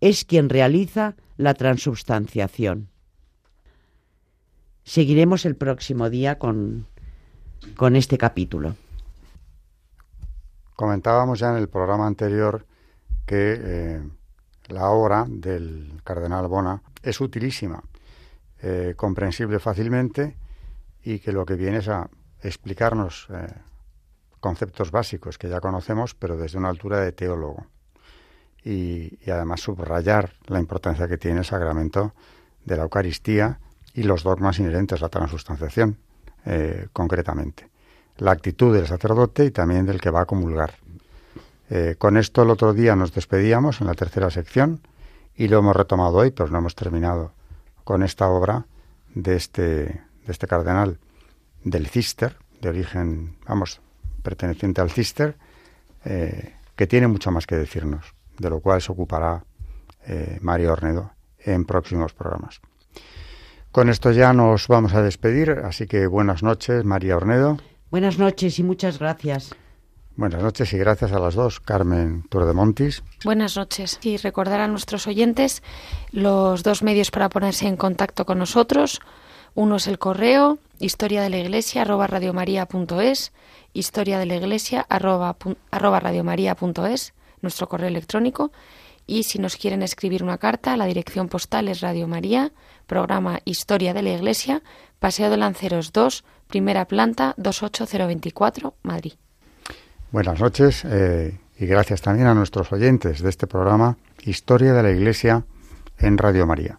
es 0.00 0.24
quien 0.24 0.48
realiza 0.48 1.16
la 1.36 1.52
transubstanciación. 1.52 2.88
Seguiremos 4.84 5.44
el 5.44 5.56
próximo 5.56 6.08
día 6.08 6.38
con, 6.38 6.86
con 7.76 7.94
este 7.94 8.16
capítulo. 8.16 8.74
Comentábamos 10.76 11.38
ya 11.38 11.50
en 11.50 11.56
el 11.58 11.68
programa 11.68 12.06
anterior 12.06 12.66
que 13.26 13.58
eh, 13.58 14.02
la 14.68 14.88
obra 14.90 15.26
del 15.28 16.00
cardenal 16.04 16.46
Bona 16.48 16.82
es 17.02 17.20
utilísima, 17.20 17.82
eh, 18.62 18.94
comprensible 18.96 19.58
fácilmente 19.58 20.36
y 21.02 21.18
que 21.18 21.32
lo 21.32 21.44
que 21.44 21.56
viene 21.56 21.78
es 21.78 21.88
a 21.88 22.08
explicarnos 22.42 23.28
eh, 23.30 23.46
conceptos 24.40 24.90
básicos 24.90 25.38
que 25.38 25.48
ya 25.48 25.60
conocemos, 25.60 26.14
pero 26.14 26.36
desde 26.36 26.58
una 26.58 26.68
altura 26.68 27.00
de 27.00 27.12
teólogo. 27.12 27.66
Y, 28.64 29.18
además 29.30 29.60
subrayar 29.60 30.32
la 30.46 30.58
importancia 30.58 31.08
que 31.08 31.18
tiene 31.18 31.38
el 31.38 31.44
sacramento 31.44 32.12
de 32.64 32.76
la 32.76 32.84
Eucaristía 32.84 33.60
y 33.94 34.02
los 34.02 34.22
dogmas 34.22 34.58
inherentes 34.58 35.00
a 35.00 35.04
la 35.04 35.08
transustanciación, 35.08 35.98
eh, 36.44 36.88
concretamente. 36.92 37.68
La 38.18 38.32
actitud 38.32 38.74
del 38.74 38.86
sacerdote 38.86 39.44
y 39.44 39.50
también 39.50 39.86
del 39.86 40.00
que 40.00 40.10
va 40.10 40.22
a 40.22 40.26
comulgar. 40.26 40.74
Eh, 41.70 41.96
con 41.98 42.16
esto 42.16 42.42
el 42.42 42.50
otro 42.50 42.72
día 42.72 42.96
nos 42.96 43.12
despedíamos 43.12 43.80
en 43.80 43.88
la 43.88 43.94
tercera 43.94 44.30
sección 44.30 44.80
y 45.34 45.48
lo 45.48 45.58
hemos 45.58 45.76
retomado 45.76 46.18
hoy, 46.18 46.30
pero 46.30 46.48
no 46.50 46.58
hemos 46.58 46.74
terminado 46.74 47.32
con 47.84 48.02
esta 48.02 48.28
obra 48.28 48.66
de 49.14 49.36
este, 49.36 49.62
de 49.62 50.28
este 50.28 50.46
cardenal 50.46 50.98
del 51.66 51.88
Cister, 51.88 52.36
de 52.60 52.68
origen, 52.68 53.36
vamos, 53.44 53.80
perteneciente 54.22 54.80
al 54.80 54.90
Cister, 54.90 55.36
eh, 56.04 56.54
que 56.76 56.86
tiene 56.86 57.08
mucho 57.08 57.32
más 57.32 57.46
que 57.46 57.56
decirnos, 57.56 58.14
de 58.38 58.48
lo 58.48 58.60
cual 58.60 58.80
se 58.80 58.92
ocupará 58.92 59.44
eh, 60.06 60.38
María 60.40 60.72
Ornedo 60.72 61.10
en 61.40 61.64
próximos 61.64 62.12
programas. 62.12 62.60
Con 63.72 63.88
esto 63.88 64.12
ya 64.12 64.32
nos 64.32 64.68
vamos 64.68 64.94
a 64.94 65.02
despedir, 65.02 65.50
así 65.64 65.86
que 65.86 66.06
buenas 66.06 66.44
noches, 66.44 66.84
María 66.84 67.16
Ornedo. 67.16 67.58
Buenas 67.90 68.16
noches 68.16 68.60
y 68.60 68.62
muchas 68.62 69.00
gracias. 69.00 69.52
Buenas 70.14 70.42
noches 70.42 70.72
y 70.72 70.78
gracias 70.78 71.12
a 71.12 71.18
las 71.18 71.34
dos, 71.34 71.58
Carmen 71.58 72.22
Turdemontis. 72.30 73.02
Buenas 73.24 73.56
noches. 73.56 73.98
Y 74.02 74.16
recordar 74.16 74.60
a 74.60 74.68
nuestros 74.68 75.06
oyentes 75.08 75.62
los 76.12 76.62
dos 76.62 76.82
medios 76.84 77.10
para 77.10 77.28
ponerse 77.28 77.66
en 77.66 77.76
contacto 77.76 78.24
con 78.24 78.38
nosotros. 78.38 79.00
Uno 79.56 79.76
es 79.76 79.86
el 79.86 79.98
correo, 79.98 80.58
historia 80.80 81.22
de 81.22 81.30
la 81.30 81.38
iglesia, 81.38 81.80
arroba 81.80 82.06
radiomaria.es, 82.06 83.32
historia 83.72 84.18
de 84.18 84.26
la 84.26 84.36
iglesia, 84.36 84.84
arroba, 84.90 85.34
nuestro 87.40 87.66
correo 87.66 87.88
electrónico. 87.88 88.52
Y 89.06 89.22
si 89.22 89.38
nos 89.38 89.56
quieren 89.56 89.82
escribir 89.82 90.22
una 90.22 90.36
carta, 90.36 90.76
la 90.76 90.84
dirección 90.84 91.30
postal 91.30 91.68
es 91.68 91.80
Radio 91.80 92.06
María, 92.06 92.52
programa 92.86 93.40
Historia 93.46 93.94
de 93.94 94.02
la 94.02 94.10
Iglesia, 94.10 94.62
Paseo 94.98 95.30
de 95.30 95.38
Lanceros 95.38 95.90
2, 95.90 96.22
primera 96.48 96.84
planta 96.84 97.32
28024, 97.38 98.74
Madrid. 98.82 99.14
Buenas 100.12 100.38
noches 100.38 100.84
eh, 100.84 101.40
y 101.58 101.64
gracias 101.64 102.02
también 102.02 102.26
a 102.26 102.34
nuestros 102.34 102.70
oyentes 102.72 103.22
de 103.22 103.30
este 103.30 103.46
programa 103.46 103.96
Historia 104.22 104.74
de 104.74 104.82
la 104.82 104.90
Iglesia 104.90 105.46
en 105.96 106.18
Radio 106.18 106.46
María. 106.46 106.78